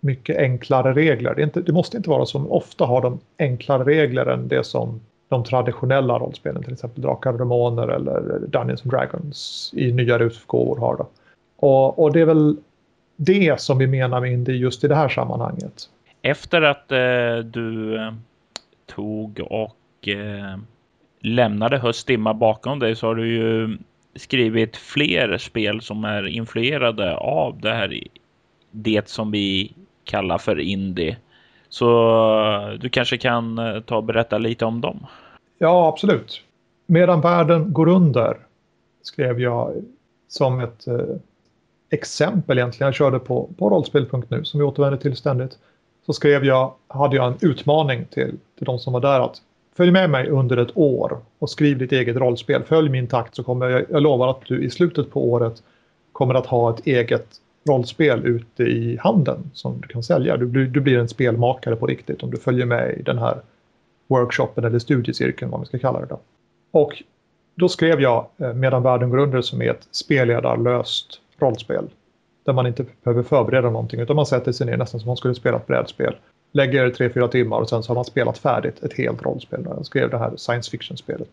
[0.00, 1.34] mycket enklare regler.
[1.34, 4.64] Det, inte, det, måste inte vara så, men ofta har de enklare regler än det
[4.66, 5.00] som
[5.34, 10.76] de traditionella rollspelen, till exempel Drakar och Demoner eller Dungeons and Dragons i nyare utgåvor
[10.76, 10.96] har.
[10.96, 11.08] Då.
[11.56, 12.56] Och, och, det är väl
[13.16, 15.88] det som vi menar med indie just i det här sammanhanget.
[16.22, 18.12] Efter att eh, du eh,
[18.86, 20.58] tog och eh,
[21.20, 23.78] lämnade Höstdimma bakom dig så har du ju
[24.14, 28.00] skrivit fler spel som är influerade av det här
[28.70, 29.72] det som vi
[30.04, 31.16] kallar för indie.
[31.68, 31.88] Så
[32.50, 35.06] eh, du kanske kan eh, ta och berätta lite om dem?
[35.64, 36.40] Ja, absolut.
[36.86, 38.36] Medan världen går under
[39.02, 39.72] skrev jag
[40.28, 40.98] som ett eh,
[41.90, 42.86] exempel egentligen.
[42.86, 45.58] Jag körde på, på rollspel.nu som vi återvänder till ständigt
[46.06, 49.42] så skrev jag, hade jag en utmaning till, till de som var där att
[49.76, 52.62] följ med mig under ett år och skriv ditt eget rollspel.
[52.62, 55.62] Följ min takt så kommer jag, jag lovar att du i slutet på året
[56.12, 57.26] kommer att ha ett eget
[57.68, 60.36] rollspel ute i handeln som du kan sälja.
[60.36, 63.40] Du, blir, du blir en spelmakare på riktigt om du följer med i den här
[64.06, 66.20] workshopen eller studiecirkeln vad man ska kalla det då.
[66.70, 67.02] Och
[67.54, 71.84] då skrev jag eh, Medan världen går under som är ett spelledarlöst rollspel
[72.44, 75.16] där man inte behöver förbereda någonting utan man sätter sig ner nästan som om man
[75.16, 76.16] skulle spela ett brädspel.
[76.52, 79.66] Lägger tre, fyra timmar och sen så har man spelat färdigt ett helt rollspel.
[79.76, 81.28] Jag skrev det här science fiction-spelet.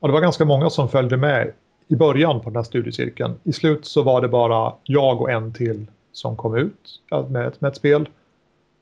[0.00, 1.52] Och det var ganska många som följde med
[1.88, 3.34] i början på den här studiecirkeln.
[3.44, 7.60] I slut så var det bara jag och en till som kom ut med ett,
[7.60, 8.08] med ett spel.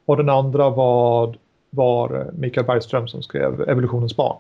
[0.04, 1.37] Och den andra var,
[1.72, 4.37] var Mikael Bergström som skrev Evolutionens barn.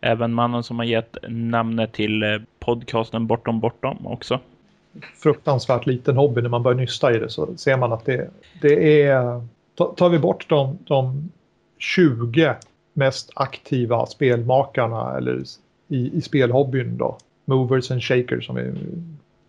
[0.00, 2.28] Även mannen som har gett namnet till eh,
[2.58, 4.40] podcasten Bortom Bortom också
[5.22, 9.02] fruktansvärt liten hobby när man börjar nysta i det så ser man att det, det
[9.02, 9.46] är...
[9.96, 11.30] Tar vi bort de, de
[11.78, 12.54] 20
[12.92, 15.42] mest aktiva spelmakarna eller
[15.88, 18.72] i, i spelhobbyn då, movers and shakers som vi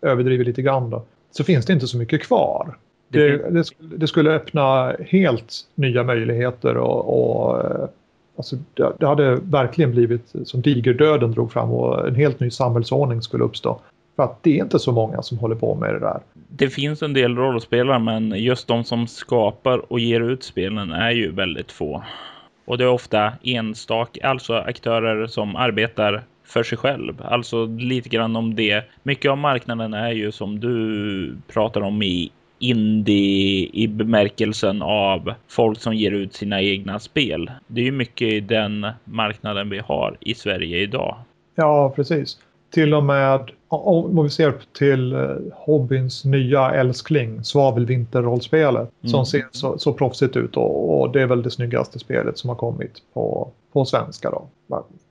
[0.08, 2.76] överdriver lite grann då, så finns det inte så mycket kvar.
[3.14, 3.64] Det, det,
[3.96, 7.90] det skulle öppna helt nya möjligheter och, och,
[8.36, 13.22] Alltså, det, det hade verkligen blivit som digerdöden drog fram och en helt ny samhällsordning
[13.22, 13.80] skulle uppstå.
[14.16, 16.20] För att det är inte så många som håller på med det där.
[16.48, 21.10] Det finns en del rollspelare men just de som skapar och ger ut spelen är
[21.10, 22.04] ju väldigt få.
[22.64, 27.14] Och det är ofta enstaka, alltså aktörer som arbetar för sig själv.
[27.24, 28.84] Alltså lite grann om det.
[29.02, 35.80] Mycket av marknaden är ju som du pratar om i indie i bemärkelsen av folk
[35.80, 37.50] som ger ut sina egna spel.
[37.66, 41.16] Det är ju mycket i den marknaden vi har i Sverige idag.
[41.54, 42.38] Ja, precis.
[42.70, 45.20] Till och med om vi ser till eh,
[45.52, 49.10] hobbyns nya älskling, svavelvinterrollspelet, mm.
[49.10, 52.48] som ser så, så proffsigt ut och, och, det är väl det snyggaste spelet som
[52.48, 54.30] har kommit på, på svenska.
[54.30, 54.48] Då.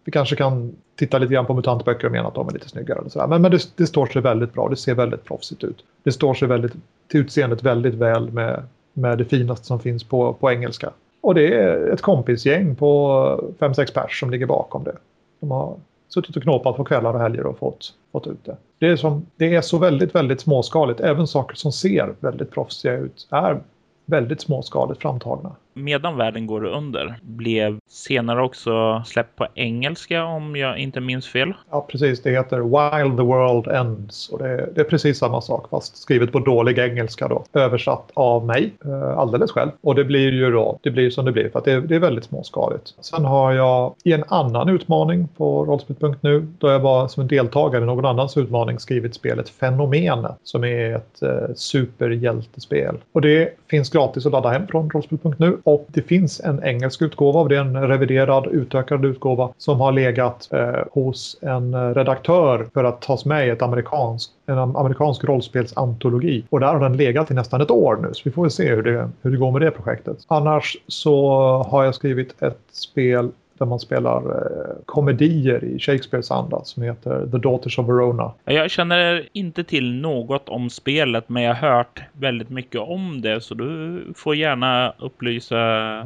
[0.03, 2.99] Vi kanske kan titta lite grann på mutantböcker och mena att de är lite snyggare.
[2.99, 3.27] Och sådär.
[3.27, 5.83] Men, men det, det, står sig väldigt bra, det ser väldigt proffsigt ut.
[6.03, 6.73] Det står sig väldigt,
[7.07, 8.63] till utseendet väldigt väl med,
[8.93, 10.89] med det finaste som finns på, på engelska.
[11.21, 14.95] Och det är ett kompisgäng på fem sex pers som ligger bakom det.
[15.39, 15.75] De har
[16.09, 18.57] suttit och knåpat på kvällar och helger och fått, fått ut det.
[18.79, 20.99] Det är, som, det är så väldigt, väldigt småskaligt.
[20.99, 23.59] Även saker som ser väldigt proffsiga ut är
[24.05, 25.55] väldigt småskaligt framtagna.
[25.73, 31.53] Medan världen går under blev senare också släppt på engelska om jag inte minns fel.
[31.71, 32.21] Ja, precis.
[32.21, 35.97] Det heter While the World Ends och det är, det är precis samma sak fast
[35.97, 37.45] skrivet på dålig engelska då.
[37.53, 39.71] Översatt av mig eh, alldeles själv.
[39.81, 41.99] Och det blir ju då, det blir som det blir för att det, det är
[41.99, 42.93] väldigt småskaligt.
[43.01, 47.83] Sen har jag i en annan utmaning på rollspel.nu då jag var som en deltagare
[47.83, 52.95] i någon annans utmaning skrivit spelet Fenomenet som är ett eh, superhjältespel.
[53.11, 57.39] Och det finns gratis att ladda hem från rollspel.nu och det finns en engelsk utgåva
[57.39, 62.67] av det, en eh, reviderad utökad utgåva som har legat eh, hos en eh, redaktör
[62.73, 66.43] för att tas med i ett amerikansk, en amerikansk rollspelsantologi.
[66.49, 68.69] Och där har den legat i nästan ett år nu, så vi får väl se
[68.69, 70.17] hur det, hur det går med det projektet.
[70.27, 71.27] Annars så
[71.69, 77.27] har jag skrivit ett spel där man spelar eh, komedier i Shakespeares anda som heter
[77.31, 78.31] The Daughters of Verona.
[78.45, 83.41] Jag känner inte till något om spelet men jag har hört väldigt mycket om det
[83.41, 85.57] så du får gärna upplysa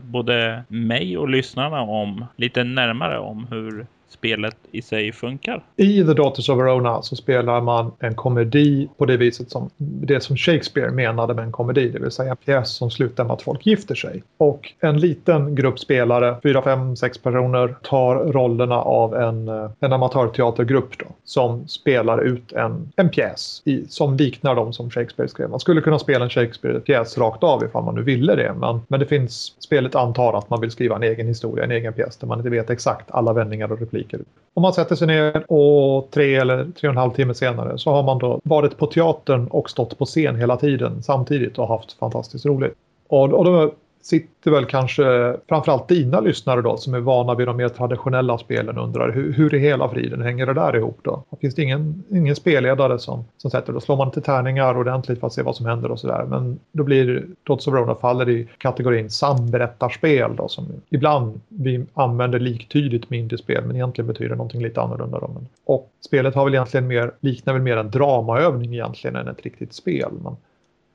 [0.03, 5.63] både mig och lyssnarna om lite närmare om hur spelet i sig funkar.
[5.75, 10.23] I The Daughters of Verona så spelar man en komedi på det viset som det
[10.23, 13.41] som Shakespeare menade med en komedi, det vill säga en pjäs som slutar med att
[13.41, 14.23] folk gifter sig.
[14.37, 19.93] Och en liten grupp spelare, fyra, fem, sex personer, tar rollerna av en, eh, en
[19.93, 25.49] amatörteatergrupp då, som spelar ut en, en pjäs i, som liknar de som Shakespeare skrev.
[25.49, 28.99] Man skulle kunna spela en Shakespeare-pjäs rakt av ifall man nu ville det, men, men
[28.99, 32.27] det finns, spelet antar att man vill skriva en egen historia, en egen pjäs där
[32.27, 34.19] man inte vet exakt alla vändningar och repliker repliker.
[34.53, 37.91] Om man sätter sig ner och tre eller tre och en halv timme senare så
[37.91, 41.93] har man då varit på teatern och stått på scen hela tiden samtidigt och haft
[41.93, 42.73] fantastiskt roligt.
[43.07, 47.57] Och, och då sitter väl kanske framförallt dina lyssnare då som är vana vid de
[47.57, 51.23] mer traditionella spelen undrar hur, hur i hela friden hänger det där ihop då?
[51.41, 55.27] Finns det ingen, ingen spelledare som, som sätter då slår man inte tärningar ordentligt för
[55.27, 56.25] att se vad som händer och sådär.
[56.29, 62.39] Men då blir Dots of Rona faller i kategorin samberättarspel då som ibland vi använder
[62.39, 65.19] liktydigt med indiespel men egentligen betyder någonting lite annorlunda.
[65.19, 65.29] Då.
[65.65, 69.73] Och spelet har väl egentligen mer, liknar väl mer en dramaövning egentligen än ett riktigt
[69.73, 70.11] spel.
[70.23, 70.35] Men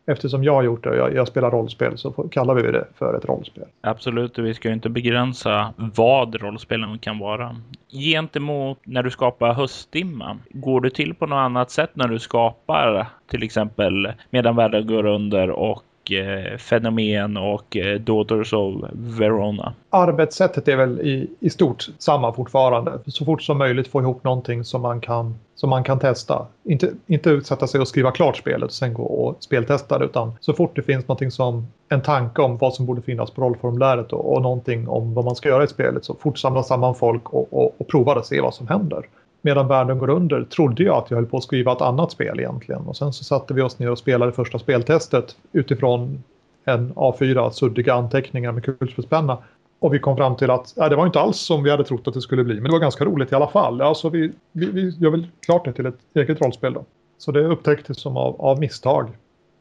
[0.07, 3.15] eftersom jag har gjort det och jag, jag, spelar rollspel så kallar vi det för
[3.15, 3.65] ett rollspel.
[3.81, 7.57] Absolut, och vi ska ju inte begränsa vad rollspelen kan vara.
[7.91, 13.07] Gentemot när du skapar höstdimma, går du till på något annat sätt när du skapar
[13.31, 19.75] till exempel medan världen går under och eh, fenomen och eh, Daughters of Verona.
[19.91, 22.99] Arbetssättet är väl i, i stort samma fortfarande.
[23.07, 26.47] Så fort som möjligt få ihop någonting som man kan, som man kan testa.
[26.65, 30.33] Inte, inte utsätta sig och skriva klart spelet och sen gå och speltesta det utan
[30.41, 34.12] så fort det finns någonting som en tanke om vad som borde finnas på rollformuläret
[34.12, 37.29] och, och någonting om vad man ska göra i spelet så fort samla samman folk
[37.29, 39.03] och, och, och prova och se vad som händer
[39.43, 42.41] medan världen går under trodde jag att jag höll på att skriva ett annat spel
[42.41, 42.83] egentligen.
[42.83, 46.23] Och sen så satte vi oss ner och spelade första speltestet utifrån
[46.65, 49.39] en A4 suddiga anteckningar med kulspetspenna.
[49.79, 52.09] Och vi kom fram till att ja, det var inte alls som vi hade trott
[52.09, 52.55] att det skulle bli.
[52.55, 53.81] Men det var ganska roligt i alla fall.
[53.81, 56.85] Alltså vi, vi, vi gör väl klart det till ett eget rollspel då.
[57.19, 59.09] Så det upptäcktes som av, av misstag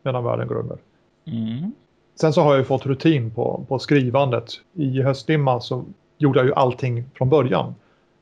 [0.04, 0.78] medan världen går under.
[1.26, 1.72] Mm.
[2.22, 4.46] Sen så har jag ju fått rutin på, på skrivandet.
[4.74, 5.86] I höstdimma så
[6.18, 7.76] gjorde jag ju allting från början.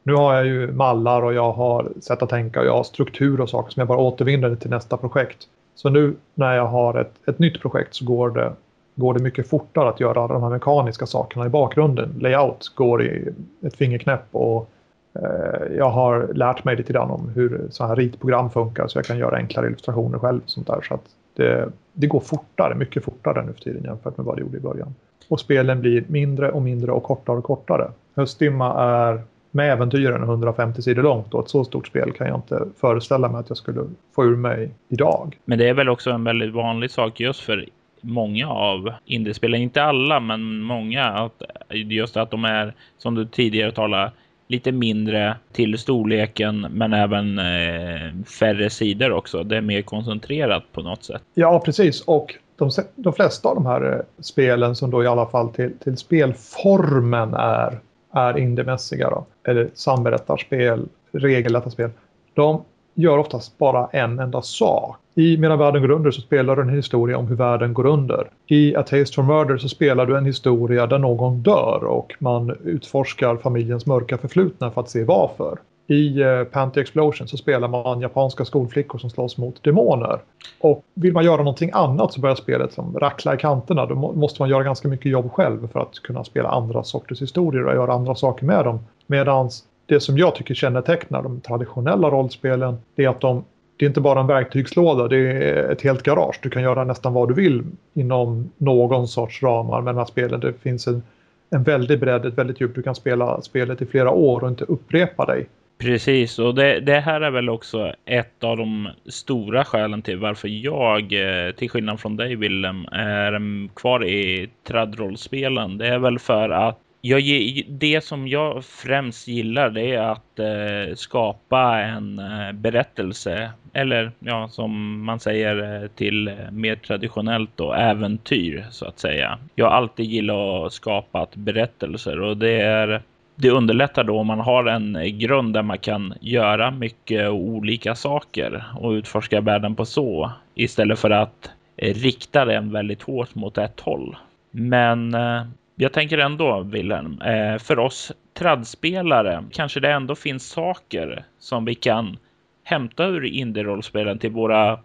[0.10, 3.41] Nu har jag ju mallar och jag har sätt att tänka och jag har struktur
[3.41, 5.38] och saker som jag bara återvinner till nästa projekt.
[5.76, 8.54] Så nu när jag har ett, ett nytt projekt så går det,
[8.95, 12.15] går det mycket fortare att göra de här mekaniska sakerna i bakgrunden.
[12.19, 14.69] Layout går i ett fingerknäpp och
[15.13, 19.06] eh, jag har lärt mig lite grann om hur så här ritprogram funkar så jag
[19.06, 20.41] kan göra enklare illustrationer själv.
[20.45, 20.82] Sånt där.
[20.88, 24.41] Så att det, det går fortare, mycket fortare nu för tiden jämfört med vad det
[24.41, 24.95] gjorde i början.
[25.28, 30.81] Och spelen blir mindre och mindre och kortare och kortare Höstdimma är med äventyren 150
[30.81, 33.81] sidor långt och ett så stort spel kan jag inte föreställa mig att jag skulle
[34.15, 35.38] få ur mig idag.
[35.45, 37.65] Men det är väl också en väldigt vanlig sak just för
[38.01, 43.71] många av indiespelen, inte alla men många, att just att de är som du tidigare
[43.71, 44.12] talade
[44.47, 49.43] lite mindre till storleken men även eh, färre sidor också.
[49.43, 51.21] Det är mer koncentrerat på något sätt.
[51.33, 52.01] Ja, precis.
[52.01, 55.77] Och de, de flesta av de här eh, spelen som då i alla fall till,
[55.83, 57.79] till spelformen är,
[58.12, 61.89] är indiemässiga då, eller samberättarspel, regellätta spel,
[62.34, 64.98] de gör oftast bara en enda sak.
[65.15, 68.28] I Medan världen går under så spelar du en historia om hur världen går under.
[68.48, 72.58] I A Taste for Murder så spelar du en historia där någon dör och man
[72.63, 75.60] utforskar familjens mörka förflutna för att se varför.
[75.89, 80.19] I eh, Panty Explosion så spelar man japanska skolflickor som slåss mot demoner.
[80.60, 83.86] Och vill man göra någonting annat så börjar spelet som rackla i kanterna.
[83.86, 87.65] Då måste man göra ganska mycket jobb själv för att kunna spela andra sorters historier
[87.65, 88.80] och göra andra saker med dem.
[89.08, 89.49] Medan
[89.86, 93.43] det som jag tycker kännetecknar de traditionella rollspelen det är att de
[93.78, 96.39] det är inte bara en verktygslåda, det är ett helt garage.
[96.43, 100.39] Du kan göra nästan vad du vill inom någon sorts ramar med de här spelen.
[100.39, 101.04] Det finns en,
[101.49, 102.75] en väldig bredd, ett väldigt djup.
[102.75, 105.47] Du kan spela spelet i flera år och inte upprepa dig.
[105.81, 110.47] Precis, och det, det, här är väl också ett av de stora skälen till varför
[110.47, 115.77] jag, eh, till skillnad från dig Willem, är kvar i tradrollspelen.
[115.77, 117.23] Det är väl för att jag,
[117.67, 124.47] det som jag främst gillar det är att eh, skapa en eh, berättelse eller ja,
[124.47, 129.37] som man säger eh, till eh, mer traditionellt då, äventyr så att säga.
[129.55, 133.01] Jag har alltid gillat att skapa berättelser och det är
[133.41, 138.63] det underlättar då om man har en grund där man kan göra mycket olika saker
[138.78, 144.17] och utforska världen på så istället för att rikta den väldigt hårt mot ett håll.
[144.52, 145.43] Men eh,
[145.75, 151.75] jag tänker ändå, Wilhelm, eh, för oss tradspelare kanske det ändå finns saker som vi
[151.75, 152.17] kan
[152.63, 154.80] hämta ur indie-rollspelen till våra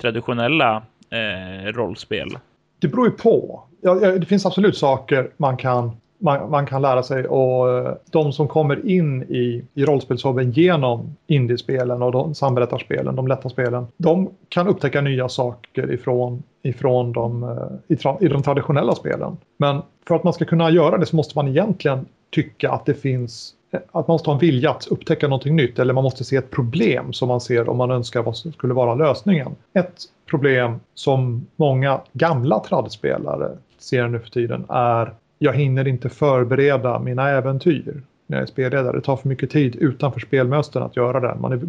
[0.00, 2.38] traditionella eh, rollspel.
[2.78, 3.62] Det beror ju på.
[3.80, 8.32] Ja, det finns absolut saker man kan, man, man kan lära sig och eh, de
[8.32, 14.30] som kommer in i, i rollspelshobben genom indiespelen och de samberättarspelen, de lätta spelen, de
[14.48, 19.36] kan upptäcka nya saker ifrån ifrån de, eh, i, i de traditionella spelen.
[19.56, 22.94] Men för att man ska kunna göra det så måste man egentligen tycka att det
[22.94, 26.24] finns eh, att man måste ha en vilja att upptäcka någonting nytt eller man måste
[26.24, 29.54] se ett problem som man ser om man önskar vad som skulle vara lösningen.
[29.72, 29.96] Ett
[30.30, 37.28] problem som många gamla tradspelare ser nu för tiden är jag hinner inte förbereda mina
[37.28, 38.96] äventyr när jag är spelledare.
[38.96, 41.40] Det tar för mycket tid utanför spelmösten att göra det.
[41.40, 41.60] Man är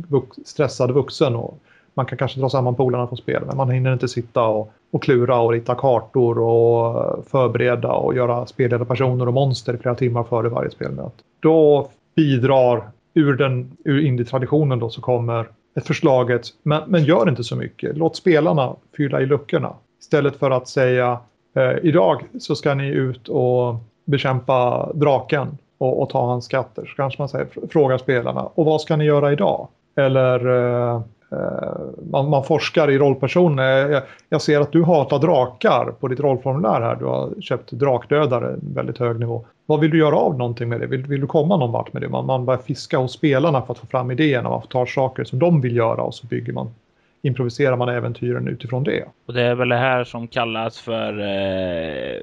[0.46, 1.60] stressad vuxen och
[1.94, 5.04] man kan kanske dra samman polarna från spel men man hinner inte sitta och, och
[5.04, 10.72] klura och rita kartor och förbereda och göra spelledarpersoner och monster flera timmar före varje
[10.72, 11.24] spelmöte.
[11.40, 17.44] Då bidrar ur, den, ur indie-traditionen då så kommer ett förslaget, men, men gör inte
[17.44, 17.98] så mycket.
[17.98, 19.74] Låt spelarna fylla i luckorna.
[20.00, 21.20] Istället för att säga
[21.60, 26.86] eh, idag så ska ni ut och bekämpa draken och, och ta hans skatter.
[26.86, 29.68] Så kanske man säger, frågar spelarna, och vad ska ni göra idag?
[29.96, 31.72] Eller eh, eh
[32.12, 33.86] man, man, forskar i rollpersoner.
[33.86, 36.96] Eh, jag, jag, ser att du hatar drakar på ditt rollformulär här.
[36.96, 39.46] Du har köpt drakdödare, väldigt hög nivå.
[39.66, 40.88] Vad vill du göra av någonting med det?
[40.88, 42.10] Vill, vill du komma någon vart med det?
[42.10, 44.50] Man, man börjar fiska hos spelarna för att få fram idéerna.
[44.50, 46.72] Man tar saker som de vill göra och så bygger man
[47.22, 49.06] improviserar man äventyren utifrån det.
[49.26, 52.20] Och det är väl det här som kallas för eh,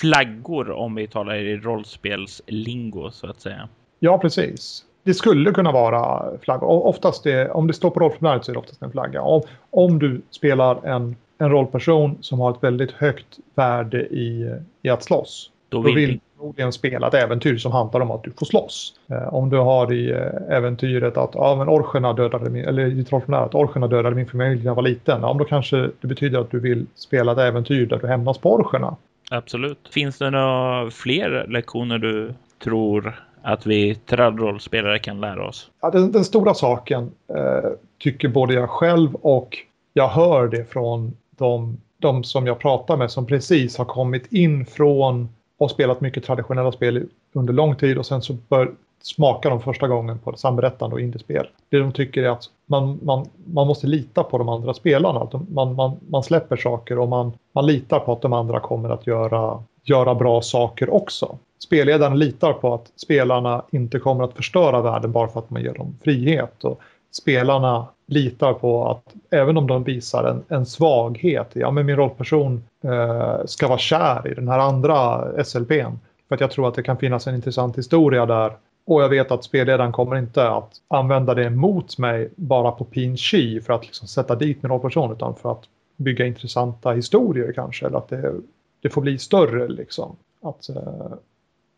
[0.00, 3.68] flaggor om vi talar i rollspelslingo så att säga.
[3.98, 6.68] Ja, precis det skulle kunna vara flaggor.
[6.68, 9.22] Oftast det, om det står på rollformuläret så är det oftast en flagga.
[9.22, 14.88] Om, om du spelar en, en rollperson som har ett väldigt högt värde i, i
[14.88, 15.50] att slåss.
[15.74, 18.94] Då vill, då vill förmodligen spela ett äventyr som handlar om att du får slåss.
[19.10, 23.02] Eh, om du har i eh, äventyret att ja, men orcherna dödade min, eller i
[23.02, 25.22] rollformuläret att orcherna dödade min familj när jag var liten.
[25.22, 28.54] Ja, då kanske det betyder att du vill spela ett äventyr där du hämnas på
[28.54, 28.96] orcherna.
[29.30, 29.88] Absolut.
[29.92, 35.70] Finns det några fler lektioner du tror att vi trädrollspelare kan lära oss?
[35.82, 39.58] Ja, den, den stora saken eh, tycker både jag själv och
[39.92, 44.66] jag hör det från de, de som jag pratar med som precis har kommit in
[44.66, 45.28] från
[45.58, 49.88] och spelat mycket traditionella spel under lång tid och sen så bör, smaka de första
[49.88, 51.46] gången på samberättande och indiespel.
[51.68, 55.28] Det de tycker är att man, man, man måste lita på de andra spelarna.
[55.48, 59.06] Man, man, man släpper saker och man, man litar på att de andra kommer att
[59.06, 65.12] göra, göra bra saker också spelledaren litar på att spelarna inte kommer att förstöra världen
[65.12, 66.64] bara för att man ger dem frihet.
[66.64, 66.80] Och
[67.10, 72.64] spelarna litar på att även om de visar en, en svaghet, ja men min rollperson
[72.84, 76.82] Eh, ska vara kär i den här andra SLPn, För att jag tror att det
[76.82, 78.56] kan finnas en intressant historia där.
[78.86, 83.16] Och jag vet att spelledaren kommer inte att använda det mot mig bara på pin
[83.16, 85.64] chi för att liksom sätta dit min rollperson utan för att
[85.96, 87.86] bygga intressanta historier kanske.
[87.86, 88.34] Eller att det,
[88.82, 90.16] det får bli större liksom.
[90.42, 91.12] Att eh,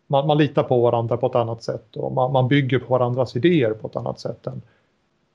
[0.07, 3.37] man, man, litar på varandra på ett annat sätt och man, man, bygger på varandras
[3.37, 4.47] idéer på ett annat sätt.
[4.47, 4.63] Än,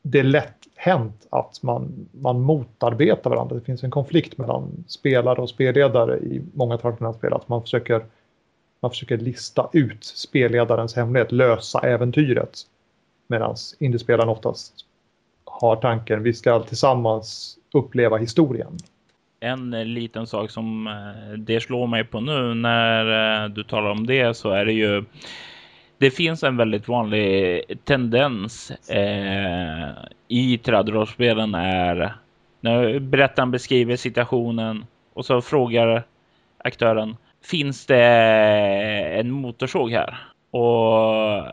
[0.02, 3.56] det är lätt hänt att man, man motarbetar varandra.
[3.56, 7.34] Det finns en konflikt mellan spelare och spelledare i många traditionella spel.
[7.34, 8.06] Att man försöker,
[8.80, 12.60] man försöker lista ut spelledarens hemlighet, lösa äventyret.
[13.28, 14.74] Medan indiespelaren oftast
[15.45, 18.78] har tanken vi ska tillsammans uppleva historien.
[19.39, 24.08] En liten sak som eh, det slår mig på nu när eh, du talar om
[24.08, 25.04] det så är det ju
[26.02, 29.89] det finns en väldigt vanlig tendens eh,
[30.28, 32.14] i trädrollspelen är
[32.60, 36.04] när berättaren beskriver situationen och så frågar
[36.58, 38.06] aktören finns det
[39.20, 40.18] en motorsåg här?
[40.52, 41.45] Och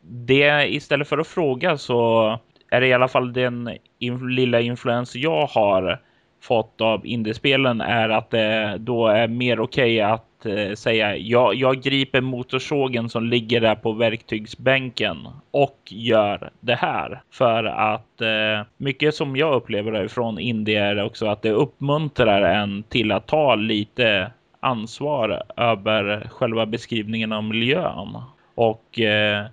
[0.00, 2.30] det istället för att fråga så
[2.70, 6.00] är det i alla fall den in, lilla influens jag har
[6.40, 11.54] fått av indiespelen är att det då är mer okej okay att eh, säga jag,
[11.54, 15.16] jag griper motorsågen som ligger där på verktygsbänken
[15.50, 17.22] och gör det här.
[17.30, 22.82] För att eh, mycket som jag upplever från Indien är också att det uppmuntrar en
[22.82, 24.30] till att ta lite
[24.60, 28.16] ansvar över själva beskrivningen av miljön.
[28.54, 29.46] Och eh,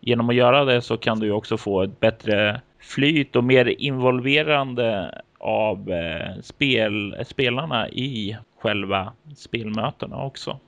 [0.00, 5.14] genom att göra det så kan du också få ett bättre flyt och mer involverande
[5.42, 10.58] av eh, spel, spelarna i själva spelmötena också.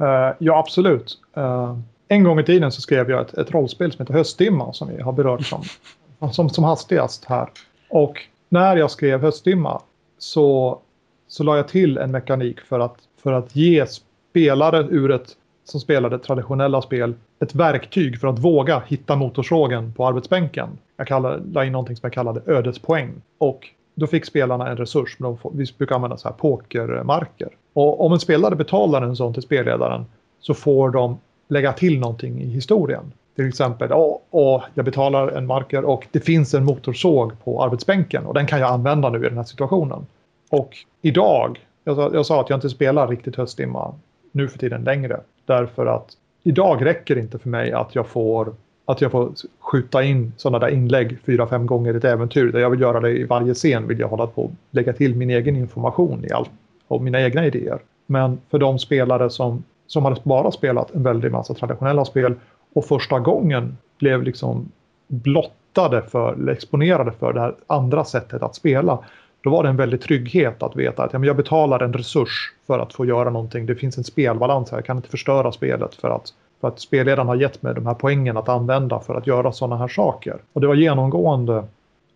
[0.00, 1.18] Uh, ja, absolut.
[1.36, 4.88] Uh, en gång i tiden så skrev jag ett, ett rollspel som heter Höstdimma som
[4.88, 5.62] vi har berört som,
[6.32, 7.48] som, som hastigast här.
[7.88, 9.82] Och när jag skrev Höstdimma
[10.18, 10.78] så,
[11.28, 15.80] så la jag till en mekanik för att, för att ge spelare ur ett, som
[15.80, 20.78] spelade traditionella spel ett verktyg för att våga hitta motorsågen på arbetsbänken.
[20.96, 23.12] Jag kallade, la in någonting som jag kallade ödespoäng.
[23.38, 25.16] Och då fick spelarna en resurs.
[25.18, 27.48] Men får, vi brukar använda så här pokermarker.
[27.72, 30.04] Och om en spelare betalar en sån till spelledaren
[30.40, 31.18] så får de
[31.48, 33.12] lägga till någonting i historien.
[33.36, 38.26] Till exempel, åh, åh, jag betalar en marker och det finns en motorsåg på arbetsbänken
[38.26, 40.06] och den kan jag använda nu i den här situationen.
[40.50, 43.94] Och idag, jag sa, jag sa att jag inte spelar riktigt höstdimma
[44.32, 45.20] nu för tiden längre.
[45.46, 48.54] Därför att idag räcker det inte för mig att jag får
[48.86, 52.52] att jag får skjuta in sådana där inlägg fyra, fem gånger i ett äventyr.
[52.52, 55.16] Där jag vill göra det i varje scen vill jag hålla på och lägga till
[55.16, 56.50] min egen information i allt
[56.88, 57.78] och mina egna idéer.
[58.06, 62.34] Men för de spelare som, som hade bara spelat en väldig massa traditionella spel
[62.72, 64.68] och första gången blev liksom
[65.08, 68.98] blottade för, eller exponerade för det här andra sättet att spela.
[69.40, 72.52] Då var det en väldig trygghet att veta att ja, men jag betalar en resurs
[72.66, 73.66] för att få göra någonting.
[73.66, 77.28] Det finns en spelbalans här, jag kan inte förstöra spelet för att för att spelledaren
[77.28, 80.36] har gett mig de här poängen att använda för att göra sådana här saker.
[80.52, 81.64] Och det var genomgående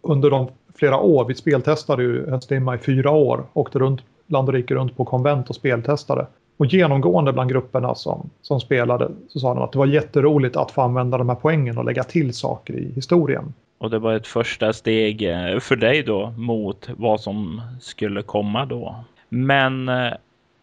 [0.03, 1.24] under de flera år.
[1.24, 3.45] Vi speltestade ju Östimma i fyra år.
[3.53, 6.26] Åkte runt, land och rike runt på konvent och speltestade.
[6.57, 10.70] Och genomgående bland grupperna som, som spelade så sa de att det var jätteroligt att
[10.70, 13.55] få använda de här poängen och lägga till saker i historien.
[13.78, 18.66] Och det var ett första steg eh, för dig då mot vad som skulle komma
[18.66, 19.05] då.
[19.28, 20.12] Men eh,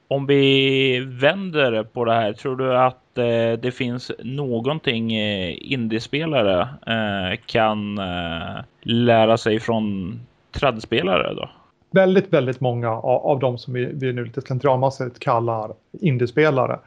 [0.07, 6.61] om vi vänder på det här, tror du att Eh, det finns någonting eh, indiespelare
[6.88, 10.20] eh, kan eh, lära sig från
[10.51, 11.49] tradspelare då?
[11.91, 16.80] Väldigt, väldigt många av, av de som vi, vi nu lite slentrianmässigt kallar indiespelare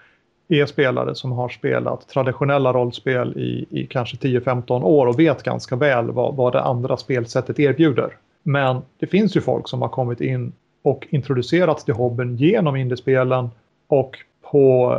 [0.49, 5.76] är spelare som har spelat traditionella rollspel i, i kanske 10-15 år och vet ganska
[5.76, 8.11] väl vad, vad det andra spelsättet erbjuder.
[8.43, 10.53] Men det finns ju folk som har kommit in
[10.83, 13.51] och introducerats till hobbyn genom indiespelen
[13.89, 14.18] och
[14.51, 14.97] på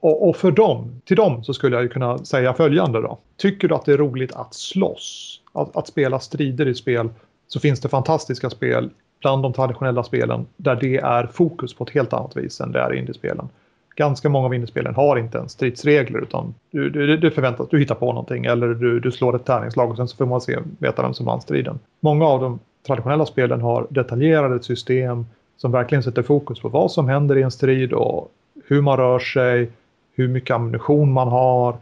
[0.00, 3.18] och, och, för dem, till dem så skulle jag ju kunna säga följande då.
[3.36, 7.08] Tycker du att det är roligt att slåss, att, att spela strider i spel,
[7.48, 8.90] så finns det fantastiska spel
[9.20, 12.80] bland de traditionella spelen där det är fokus på ett helt annat vis än det
[12.80, 13.48] är i indiespelen.
[13.96, 17.94] Ganska många av indiespelen har inte ens stridsregler utan du, du, du förväntas, du hittar
[17.94, 21.02] på någonting eller du, du slår ett tärningslag och sen så får man se, veta
[21.02, 21.78] vem som vann striden.
[22.00, 25.26] Många av de traditionella spelen har detaljerade system
[25.56, 28.30] som verkligen sätter fokus på vad som händer i en strid och
[28.66, 29.70] hur man rör sig,
[30.18, 31.76] hur mycket ammunition man har,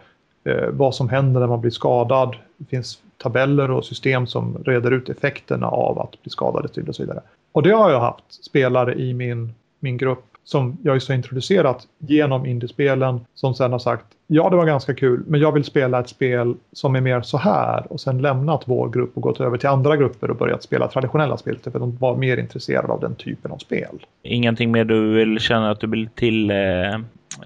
[0.44, 2.36] eh, vad som händer när man blir skadad.
[2.56, 7.02] Det finns tabeller och system som reder ut effekterna av att bli skadad och så
[7.02, 7.20] vidare.
[7.52, 11.86] Och det har jag haft spelare i min, min grupp som jag just har introducerat
[11.98, 16.00] genom indiespelen som sen har sagt ja det var ganska kul men jag vill spela
[16.00, 19.58] ett spel som är mer så här och sen lämnat vår grupp och gått över
[19.58, 23.14] till andra grupper och börjat spela traditionella spel för de var mer intresserade av den
[23.14, 24.06] typen av spel.
[24.22, 26.96] Ingenting mer du vill känna att du vill tillägga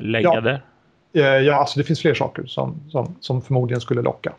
[0.00, 0.40] ja.
[0.40, 0.60] där?
[1.12, 4.32] Eh, ja, alltså det finns fler saker som, som, som förmodligen skulle locka.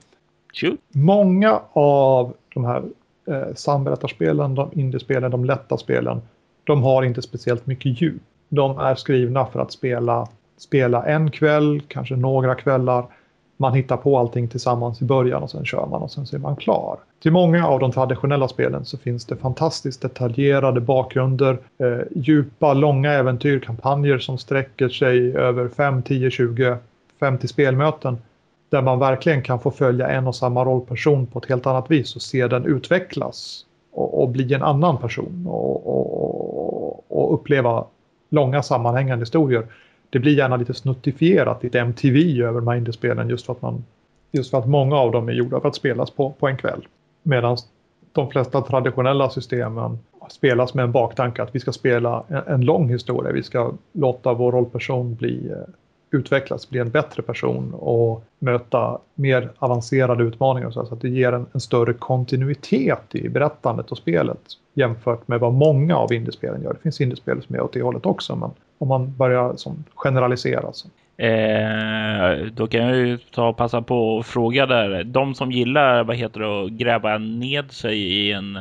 [0.54, 0.80] Shoot.
[0.92, 2.84] Många av de här
[3.28, 6.22] eh, samberättarspelen, de indiespelen, de lätta spelen,
[6.64, 8.22] de har inte speciellt mycket djup.
[8.50, 13.06] De är skrivna för att spela, spela en kväll, kanske några kvällar.
[13.62, 16.40] Man hittar på allting tillsammans i början och sen kör man och sen så är
[16.40, 16.98] man klar.
[17.22, 23.12] Till många av de traditionella spelen så finns det fantastiskt detaljerade bakgrunder, eh, djupa, långa
[23.12, 26.78] äventyr, kampanjer som sträcker sig över 5, 10, 20,
[27.20, 28.18] 50 spelmöten
[28.70, 32.16] där man verkligen kan få följa en och samma rollperson på ett helt annat vis
[32.16, 37.86] och se den utvecklas och, och bli en annan person och, och, och, uppleva
[38.30, 39.68] långa sammanhängande historier.
[40.12, 43.84] Det blir gärna lite snuttifierat, lite MTV över de här indiespelen just för att man
[44.32, 46.88] just för att många av dem är gjorda för att spelas på, på en kväll.
[47.24, 47.58] Medan
[48.12, 50.00] de flesta traditionella systemen
[50.30, 53.32] spelas med en baktanke att vi ska spela en, en lång historia.
[53.32, 55.58] Vi ska låta vår rollperson bli eh,
[56.12, 60.72] utvecklas, bli en bättre person och möta mer avancerade utmaningar.
[60.72, 64.42] Så att det ger en, en, större kontinuitet i berättandet och spelet
[64.74, 66.74] jämfört med vad många av indiespelen gör.
[66.74, 68.52] Det finns indiespel som är åt det hållet också, men
[68.82, 70.74] om man börjar som generalisera.
[70.74, 70.88] Så.
[71.24, 75.04] Eh, då kan jag ju ta och passa på och fråga där.
[75.04, 78.60] De som gillar vad heter det, att gräva ned sig i en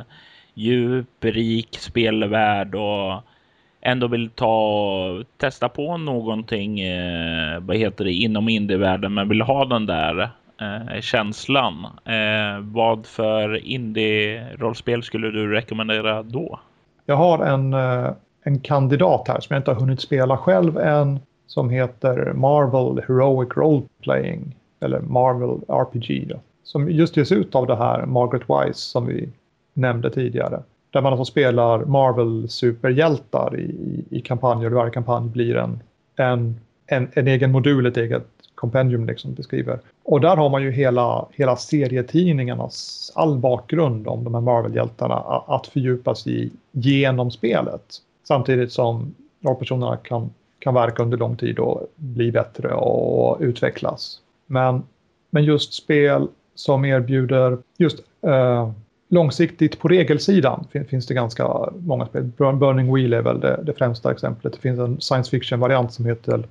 [0.54, 3.22] djup, rik spelvärld och
[3.80, 9.64] ändå vill ta testa på någonting, eh, vad heter det, inom indievärlden, men vill ha
[9.64, 11.86] den där eh, känslan.
[12.04, 16.60] Eh, vad för indie-rollspel skulle du rekommendera då?
[17.06, 18.10] Jag har en, eh,
[18.42, 23.48] en kandidat här som jag inte har hunnit spela själv än som heter Marvel Heroic
[23.56, 26.28] Role Playing eller Marvel RPG.
[26.28, 29.28] Då, som just ges ut av det här Margaret Wise som vi
[29.74, 30.62] nämnde tidigare.
[30.90, 34.70] Där man alltså spelar Marvel-superhjältar i, i kampanjer.
[34.70, 35.80] Varje kampanj blir en,
[36.16, 39.78] en, en, en egen modul, ett eget kompendium liksom beskriver.
[40.02, 45.66] Och där har man ju hela, hela serietidningarnas all bakgrund om de här Marvel-hjältarna att
[45.66, 47.82] fördjupas i genom spelet.
[48.30, 54.20] Samtidigt som rollpersonerna kan, kan verka under lång tid och bli bättre och utvecklas.
[54.46, 54.82] Men,
[55.30, 58.70] men just spel som erbjuder just eh,
[59.08, 62.24] långsiktigt på regelsidan finns det ganska många spel.
[62.36, 64.52] Burning Wheel är väl det, det främsta exemplet.
[64.52, 66.44] Det finns en science fiction-variant som heter,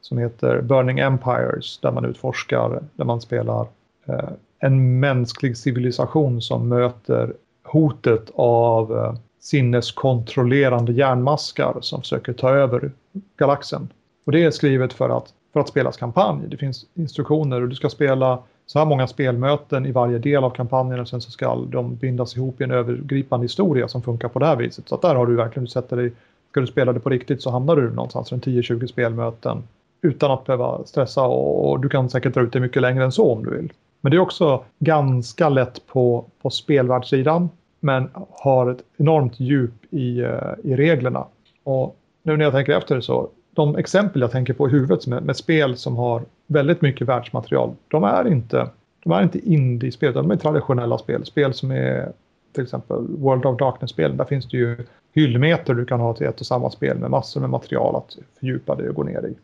[0.00, 3.66] som heter Burning Empires där man utforskar, där man spelar
[4.06, 9.14] eh, en mänsklig civilisation som möter hotet av eh,
[9.44, 12.92] sinneskontrollerande järnmaskar som försöker ta över
[13.36, 13.88] galaxen.
[14.24, 16.42] Och det är skrivet för att, för att spelas kampanj.
[16.48, 20.50] Det finns instruktioner och du ska spela så här många spelmöten i varje del av
[20.50, 24.38] kampanjen och sen så ska de bindas ihop i en övergripande historia som funkar på
[24.38, 24.88] det här viset.
[24.88, 26.12] Så att där har du verkligen, du sätter dig,
[26.50, 29.62] ska du spela det på riktigt så hamnar du någonstans runt 10-20 spelmöten
[30.02, 33.12] utan att behöva stressa och, och, du kan säkert dra ut det mycket längre än
[33.12, 33.72] så om du vill.
[34.00, 37.48] Men det är också ganska lätt på, på spelvärldssidan
[37.84, 41.26] men har ett enormt djup i, uh, i reglerna.
[41.64, 45.22] Och nu när jag tänker efter så, de exempel jag tänker på i huvudet med,
[45.22, 47.74] med spel som har väldigt mycket världsmaterial.
[47.88, 48.68] De är inte,
[49.02, 51.24] de är inte indie-spel, de är traditionella spel.
[51.24, 52.12] Spel som är
[52.54, 54.16] till exempel World of Darkness-spel.
[54.16, 54.76] Där finns det ju
[55.14, 58.74] hyllmeter du kan ha till ett och samma spel med massor med material att fördjupa
[58.74, 59.34] dig och gå ner i.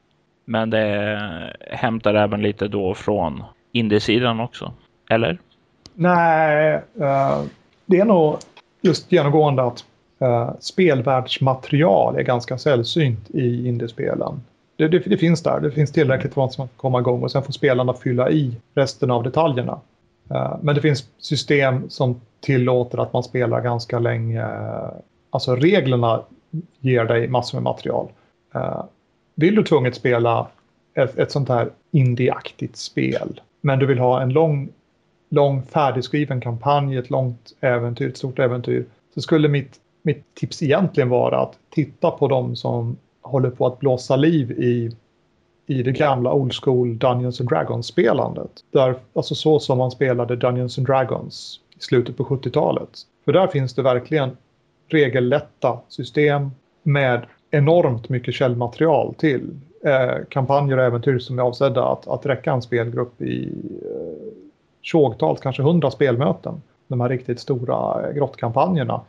[0.45, 1.18] Men det
[1.61, 4.72] hämtar även lite då från indie-sidan också,
[5.11, 5.38] eller?
[5.95, 7.43] Nej, uh,
[7.91, 8.36] det är nog
[8.82, 9.84] just genomgående att
[10.20, 14.43] eh, spelvärldsmaterial är ganska sällsynt i indiespelen
[14.76, 15.61] det, det, det, finns där.
[15.61, 18.57] Det finns tillräckligt för att man ska komma igång och sen får spelarna fylla i
[18.74, 19.80] resten av detaljerna.
[20.30, 24.47] Eh, men det finns system som tillåter att man spelar ganska länge.
[25.30, 26.22] Alltså reglerna
[26.80, 28.09] ger dig massor med material.
[28.55, 28.84] Eh,
[29.34, 30.47] vill du tvunget spela
[30.95, 34.68] ett, ett sånt här indieaktigt spel men du vill ha en lång,
[35.31, 41.09] lång färdigskriven kampanj, ett långt äventyr, ett stort äventyr så skulle mitt, mitt tips egentligen
[41.09, 44.91] vara att titta på de som håller på att blåsa liv i,
[45.66, 48.51] i det gamla old school Dungeons and Dragons-spelandet.
[48.70, 52.91] Där, alltså så som man spelade Dungeons and Dragons i slutet på 70-talet.
[53.24, 54.37] För där finns det verkligen
[54.89, 56.51] regellätta system
[56.83, 62.53] med enormt mycket källmaterial till eh, kampanjer och äventyr som är avsedda att, att räcka
[62.53, 63.53] en spelgrupp i
[63.83, 64.49] eh,
[64.83, 66.62] tjogtals, kanske hundra spelmöten.
[66.89, 69.01] De här riktigt stora eh, grottkampanjerna.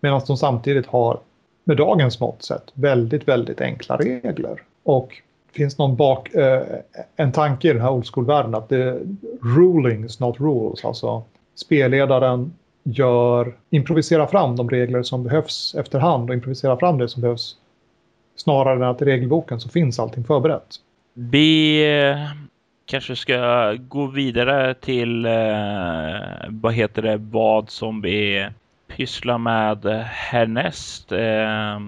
[0.00, 1.20] Medan de samtidigt har
[1.64, 4.62] med dagens mått sett väldigt, väldigt enkla regler.
[4.82, 5.22] Och
[5.52, 6.62] det finns någon bak, eh,
[7.16, 9.00] en tanke i den här old school-världen att det är
[9.56, 10.84] rulings, not rules.
[10.84, 11.22] Alltså
[11.54, 12.52] spelledaren
[12.82, 17.56] gör, improviserar fram de regler som behövs efterhand och improviserar fram det som behövs
[18.36, 20.76] snarare än att i regelboken så finns allting förberett.
[21.14, 22.30] Be
[22.90, 25.32] kanske ska gå vidare till eh,
[26.48, 28.48] vad heter det, vad som vi
[28.88, 31.12] pysslar med härnäst.
[31.12, 31.80] Eh,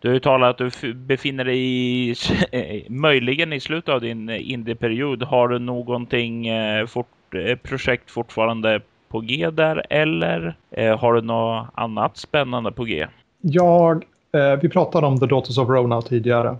[0.00, 2.14] du har ju talat att du befinner dig i,
[2.52, 5.22] eh, möjligen i slutet av din indieperiod.
[5.22, 11.20] Har du någonting eh, fort, eh, projekt fortfarande på G där eller eh, har du
[11.20, 13.06] något annat spännande på G?
[13.40, 16.56] Jag, eh, vi pratade om The Daughters of Rona tidigare.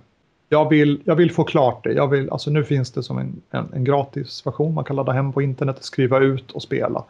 [0.48, 1.92] Jag vill, jag vill få klart det.
[1.92, 5.12] Jag vill, alltså nu finns det som en, en, en gratis version man kan ladda
[5.12, 7.04] hem på internet, skriva ut och spela.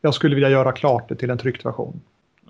[0.00, 2.00] Jag skulle vilja göra klart det till en tryckt version.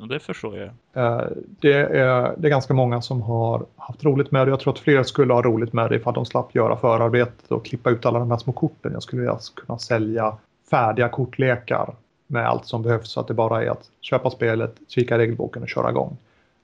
[0.09, 0.69] Det förstår jag.
[0.93, 1.27] Eh,
[1.61, 4.51] det är, det är ganska många som har haft roligt med det.
[4.51, 7.65] Jag tror att fler skulle ha roligt med det ifall de slapp göra förarbetet och
[7.65, 8.93] klippa ut alla de här små korten.
[8.93, 10.37] Jag skulle vilja kunna sälja
[10.71, 11.95] färdiga kortlekar
[12.27, 15.69] med allt som behövs så att det bara är att köpa spelet, kika regelboken och
[15.69, 16.17] köra igång.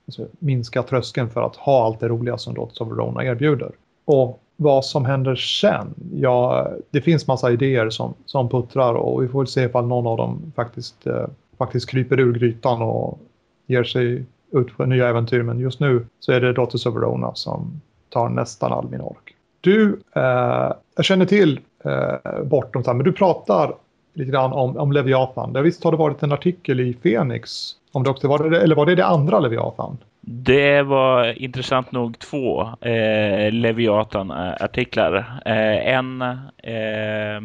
[0.07, 3.71] Alltså, minska tröskeln för att ha allt det roliga som Daughters of Verona erbjuder.
[4.05, 5.93] Och vad som händer sen?
[6.13, 10.07] Ja, det finns massa idéer som, som puttrar och vi får väl se ifall någon
[10.07, 11.25] av dem faktiskt, eh,
[11.57, 13.19] faktiskt kryper ur grytan och
[13.67, 15.41] ger sig ut på nya äventyr.
[15.41, 19.35] Men just nu så är det Dotus of Verona som tar nästan all min ork.
[19.61, 23.75] Du, eh, jag känner till eh, bortom, men du pratar
[24.13, 25.53] lite grann om, om Leviathan.
[25.53, 28.75] Det visst har det varit en artikel i Phoenix om det också var det, eller
[28.75, 29.97] var det det andra Leviathan?
[30.21, 35.15] Det var intressant nog två eh, Leviathan-artiklar.
[35.45, 36.21] Eh, en
[36.57, 37.41] eh,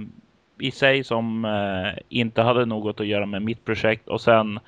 [0.58, 4.60] i sig som eh, inte hade något att göra med mitt projekt och sen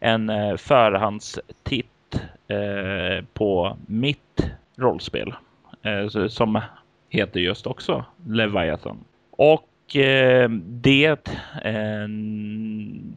[0.00, 5.34] en eh, förhandstitt eh, på mitt rollspel
[5.82, 6.60] eh, som
[7.08, 8.96] heter just också Leviathan.
[9.30, 11.28] Och Eh, det
[11.62, 12.08] eh,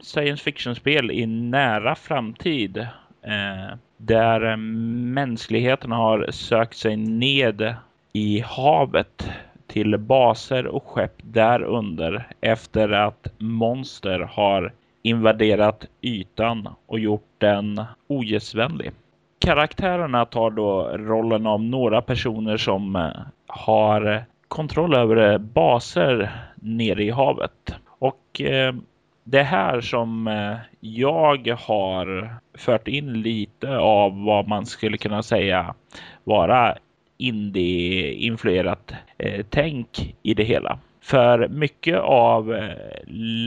[0.00, 2.76] science fiction-spel i nära framtid
[3.22, 7.74] eh, där mänskligheten har sökt sig ned
[8.12, 9.30] i havet
[9.66, 18.90] till baser och skepp därunder efter att monster har invaderat ytan och gjort den ogästvänlig.
[19.38, 23.10] Karaktärerna tar då rollen av några personer som
[23.46, 27.74] har kontroll över eh, baser nere i havet.
[27.86, 28.74] Och eh,
[29.24, 35.74] det här som eh, jag har fört in lite av vad man skulle kunna säga
[36.24, 36.76] vara
[37.18, 40.78] indie-influerat eh, tänk i det hela.
[41.00, 42.76] För mycket av eh,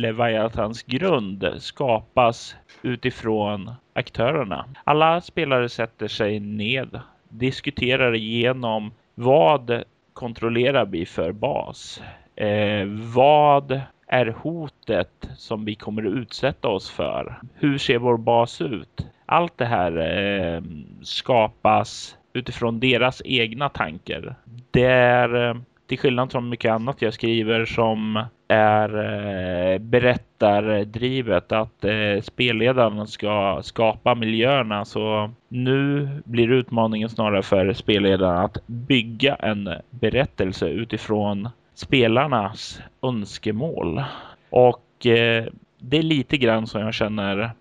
[0.02, 4.66] Leviathans grund skapas utifrån aktörerna.
[4.84, 7.00] Alla spelare sätter sig ned,
[7.30, 9.84] diskuterar igenom vad
[10.14, 12.02] kontrollerar vi för bas?
[12.36, 17.40] Eh, vad är hotet som vi kommer att utsätta oss för?
[17.54, 19.08] Hur ser vår bas ut?
[19.26, 20.62] Allt det här eh,
[21.02, 24.36] skapas utifrån deras egna tankar.
[24.72, 25.56] Det är eh,
[25.94, 33.60] till skillnad från mycket annat jag skriver som är eh, berättardrivet att eh, spelledaren ska
[33.64, 42.82] skapa miljöerna så nu blir utmaningen snarare för spelledaren att bygga en berättelse utifrån spelarnas
[43.02, 44.04] önskemål.
[44.50, 45.46] Och eh,
[45.80, 47.52] det är lite grann som jag känner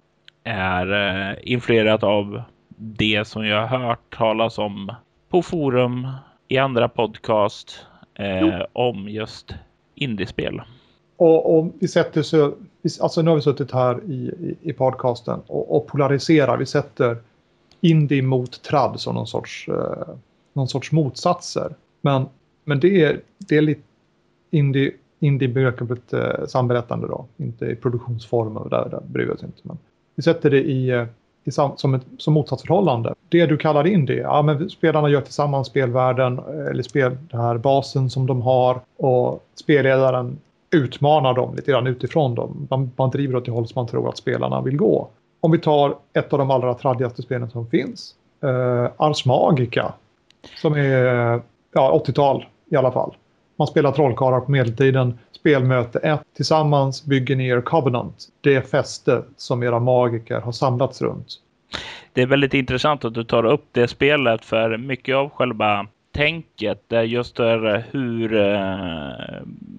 [0.44, 2.42] är influerat av
[2.76, 4.94] det som jag har hört talas om
[5.30, 6.08] på forum,
[6.48, 7.86] i andra podcast
[8.22, 9.54] eh, om just
[9.94, 10.62] indiespel.
[11.16, 12.54] Och, och, vi sätter så,
[13.00, 16.56] alltså nu har vi suttit här i, i, i podcasten och, och, polariserar.
[16.56, 17.16] Vi sätter
[17.80, 20.14] indie mot trad som någon sorts, eh,
[20.52, 21.74] någon sorts motsatser.
[22.00, 22.26] Men,
[22.64, 23.82] men det, är, det är lite
[24.50, 29.60] indie, indie-begreppet eh, samberättande då, inte i produktionsformer, där, där bryr vi oss inte.
[29.62, 29.78] Men
[30.14, 31.06] vi sätter det i, eh,
[31.44, 33.14] i sam, som, ett, som motsatsförhållande.
[33.28, 37.58] Det du kallar indie, ja men spelarna gör tillsammans spelvärlden, eh, eller spel, den här
[37.58, 40.38] basen som de har och spelledaren
[40.70, 42.66] utmanar dem lite grann utifrån dem.
[42.70, 45.08] Man, man driver åt det håll som man tror att spelarna vill gå.
[45.40, 49.92] Om vi tar ett av de allra tradigaste spelen som finns, eh, Ars Magica,
[50.56, 51.40] som är
[51.72, 53.14] ja, 80-tal i alla fall.
[53.62, 55.18] Man spelar trollkarlar på medeltiden.
[55.32, 56.20] Spelmöte 1.
[56.36, 58.28] Tillsammans bygger ni er Covenant.
[58.40, 61.26] Det fäste som era magiker har samlats runt.
[62.12, 66.92] Det är väldigt intressant att du tar upp det spelet för mycket av själva tänket
[66.92, 69.10] är just eh, hur eh,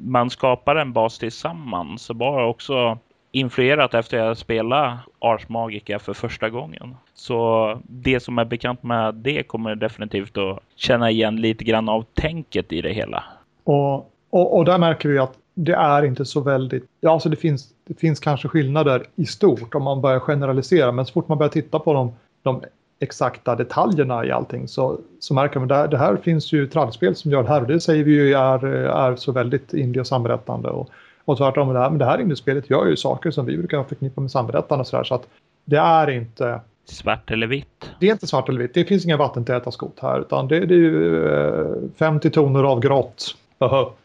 [0.06, 2.10] man skapar en bas tillsammans.
[2.10, 2.98] var bara också
[3.32, 6.96] influerat efter att jag spelade Ars Magica för första gången.
[7.14, 12.06] Så det som är bekant med det kommer definitivt att känna igen lite grann av
[12.14, 13.24] tänket i det hela.
[13.64, 13.96] Och,
[14.30, 17.70] och, och där märker vi att det är inte så väldigt, ja alltså det finns,
[17.88, 21.52] det finns kanske skillnader i stort om man börjar generalisera men så fort man börjar
[21.52, 22.62] titta på de, de
[23.00, 27.32] exakta detaljerna i allting så, så märker man att det här finns ju trallspel som
[27.32, 30.70] gör det här och det säger vi ju är, är så väldigt indie och samberättande.
[30.70, 30.90] Och,
[31.26, 34.22] och tvärtom, det här, men det här indiespelet gör ju saker som vi brukar förknippa
[34.22, 35.28] med samberättande och sådär så att
[35.66, 37.92] det är inte Svart eller vitt?
[38.00, 38.74] Det är inte svart eller vitt.
[38.74, 42.80] Det finns inga vattentäta skott här utan det, det är ju eh, 50 toner av
[42.80, 43.36] grått.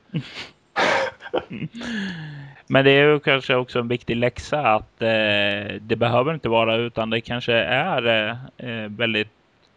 [2.66, 6.76] Men det är ju kanske också en viktig läxa att eh, det behöver inte vara
[6.76, 9.28] utan det kanske är eh, väldigt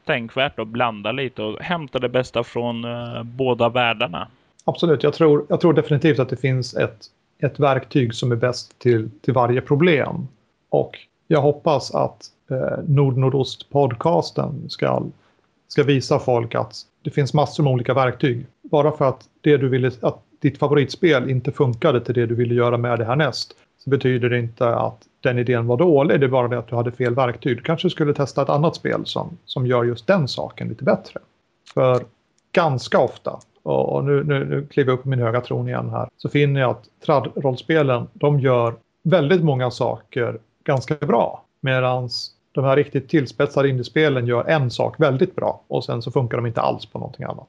[0.06, 4.28] tänkvärt att blanda lite och hämta det bästa från eh, båda världarna.
[4.66, 7.06] Absolut, jag tror, jag tror definitivt att det finns ett,
[7.40, 10.28] ett verktyg som är bäst till, till varje problem.
[10.70, 15.04] Och jag hoppas att eh, Nord-Nordost-podcasten ska,
[15.68, 18.46] ska visa folk att det finns massor med olika verktyg.
[18.62, 22.54] Bara för att, det du ville, att ditt favoritspel inte funkade till det du ville
[22.54, 26.30] göra med det härnäst så betyder det inte att den idén var dålig, det är
[26.30, 27.58] bara det att du hade fel verktyg.
[27.58, 31.20] Du kanske skulle testa ett annat spel som, som gör just den saken lite bättre.
[31.74, 32.04] För
[32.52, 36.10] ganska ofta, och nu, nu, nu kliver jag upp på min höga tron igen här,
[36.18, 38.74] så finner jag att trad-rollspelen, de gör
[39.04, 41.46] väldigt många saker ganska bra.
[41.62, 42.10] Medan
[42.52, 46.46] de här riktigt tillspetsade indiespelen gör en sak väldigt bra och sen så funkar de
[46.46, 47.48] inte alls på någonting annat.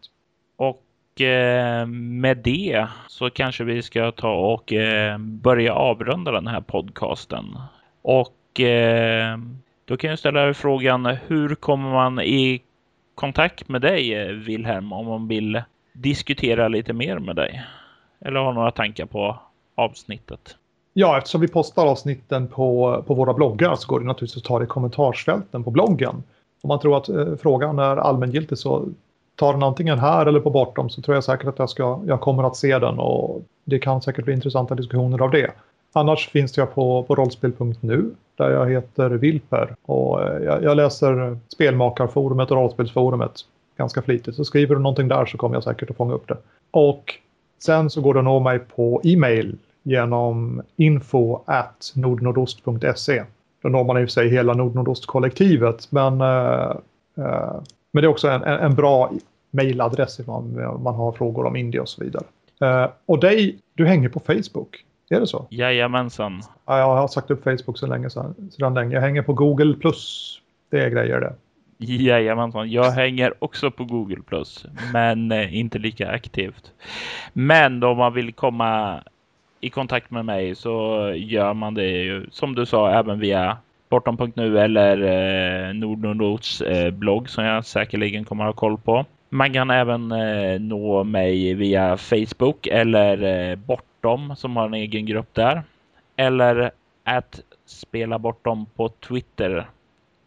[0.56, 6.60] Och eh, med det så kanske vi ska ta och eh, börja avrunda den här
[6.60, 7.58] podcasten.
[8.02, 9.38] Och eh,
[9.84, 12.62] då kan jag ställa frågan hur kommer man i
[13.14, 17.62] kontakt med dig Wilhelm om man vill diskutera lite mer med dig?
[18.20, 19.38] Eller har några tankar på
[19.74, 20.56] avsnittet?
[20.92, 24.58] Ja, eftersom vi postar avsnitten på, på våra bloggar så går det naturligtvis att ta
[24.58, 26.22] det i kommentarsfälten på bloggen.
[26.62, 28.88] Om man tror att eh, frågan är allmängiltig så
[29.36, 32.20] tar den antingen här eller på bortom så tror jag säkert att jag, ska, jag
[32.20, 35.50] kommer att se den och det kan säkert bli intressanta diskussioner av det.
[35.92, 41.38] Annars finns jag på, på rollspel.nu där jag heter Vilper och eh, jag, jag, läser
[41.48, 43.32] spelmakarforumet och rollspelsforumet
[43.76, 44.36] ganska flitigt.
[44.36, 46.36] Så skriver du någonting där så kommer jag säkert att fånga upp det.
[46.70, 47.14] Och
[47.58, 53.22] sen så går det att nå mig på e-mail genom info at nordnordost.se.
[53.62, 56.76] Då når man i och för sig hela Nordnordost-kollektivet men, uh,
[57.18, 57.60] uh,
[57.92, 59.12] men det är också en, en bra
[59.50, 62.24] mejladress om man, man har frågor om Indie och så vidare.
[62.62, 65.46] Uh, och dig, du hänger på Facebook, är det så?
[65.50, 66.42] Jajamensan.
[66.66, 68.94] Ja, jag har sagt upp Facebook så länge sedan, sedan länge.
[68.94, 69.74] Jag hänger på Google+.
[69.74, 70.40] Plus.
[70.70, 71.34] Det är grejer det.
[71.86, 74.22] Jajamensan, jag hänger också på Google+,
[74.92, 76.72] men inte lika aktivt.
[77.32, 79.02] Men om man vill komma
[79.62, 83.56] i kontakt med mig så gör man det ju som du sa även via
[83.88, 89.06] bortom.nu eller eh, Nordnordots eh, blogg som jag säkerligen kommer att ha koll på.
[89.28, 95.06] Man kan även eh, nå mig via Facebook eller eh, Bortom som har en egen
[95.06, 95.62] grupp där.
[96.16, 96.70] Eller
[97.04, 99.66] att spela bortom på Twitter.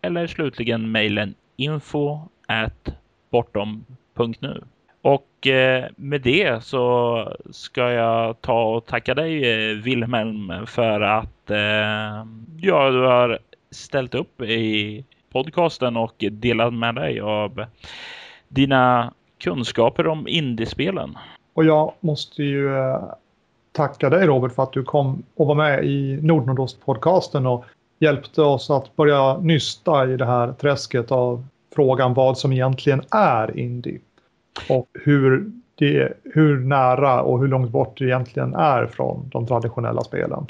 [0.01, 2.89] Eller slutligen mejlen info at
[3.29, 4.61] bortom.nu.
[5.05, 11.49] Och eh, med det så ska jag ta och tacka dig eh, Wilhelm för att
[11.49, 12.25] eh,
[12.61, 13.39] ja, du har
[13.71, 17.65] ställt upp i podcasten och delat med dig av
[18.47, 21.17] dina kunskaper om indiespelen.
[21.53, 22.69] Och jag måste ju
[23.71, 27.65] tacka dig Robert för att du kom och var med i Nordnordost-podcasten och
[27.99, 31.45] hjälpte oss att börja nysta i det här träsket av
[31.75, 33.99] frågan vad som egentligen är indie
[34.69, 40.01] och hur, det, hur nära och hur långt bort det egentligen är från de traditionella
[40.01, 40.47] spelen.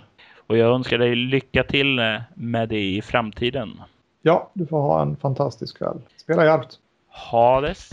[0.47, 1.99] Och jag önskar dig lycka till
[2.33, 3.81] med det i framtiden.
[4.21, 5.97] Ja, du får ha en fantastisk kväll.
[6.17, 6.79] Spela hjälpt.
[7.09, 7.89] Hades.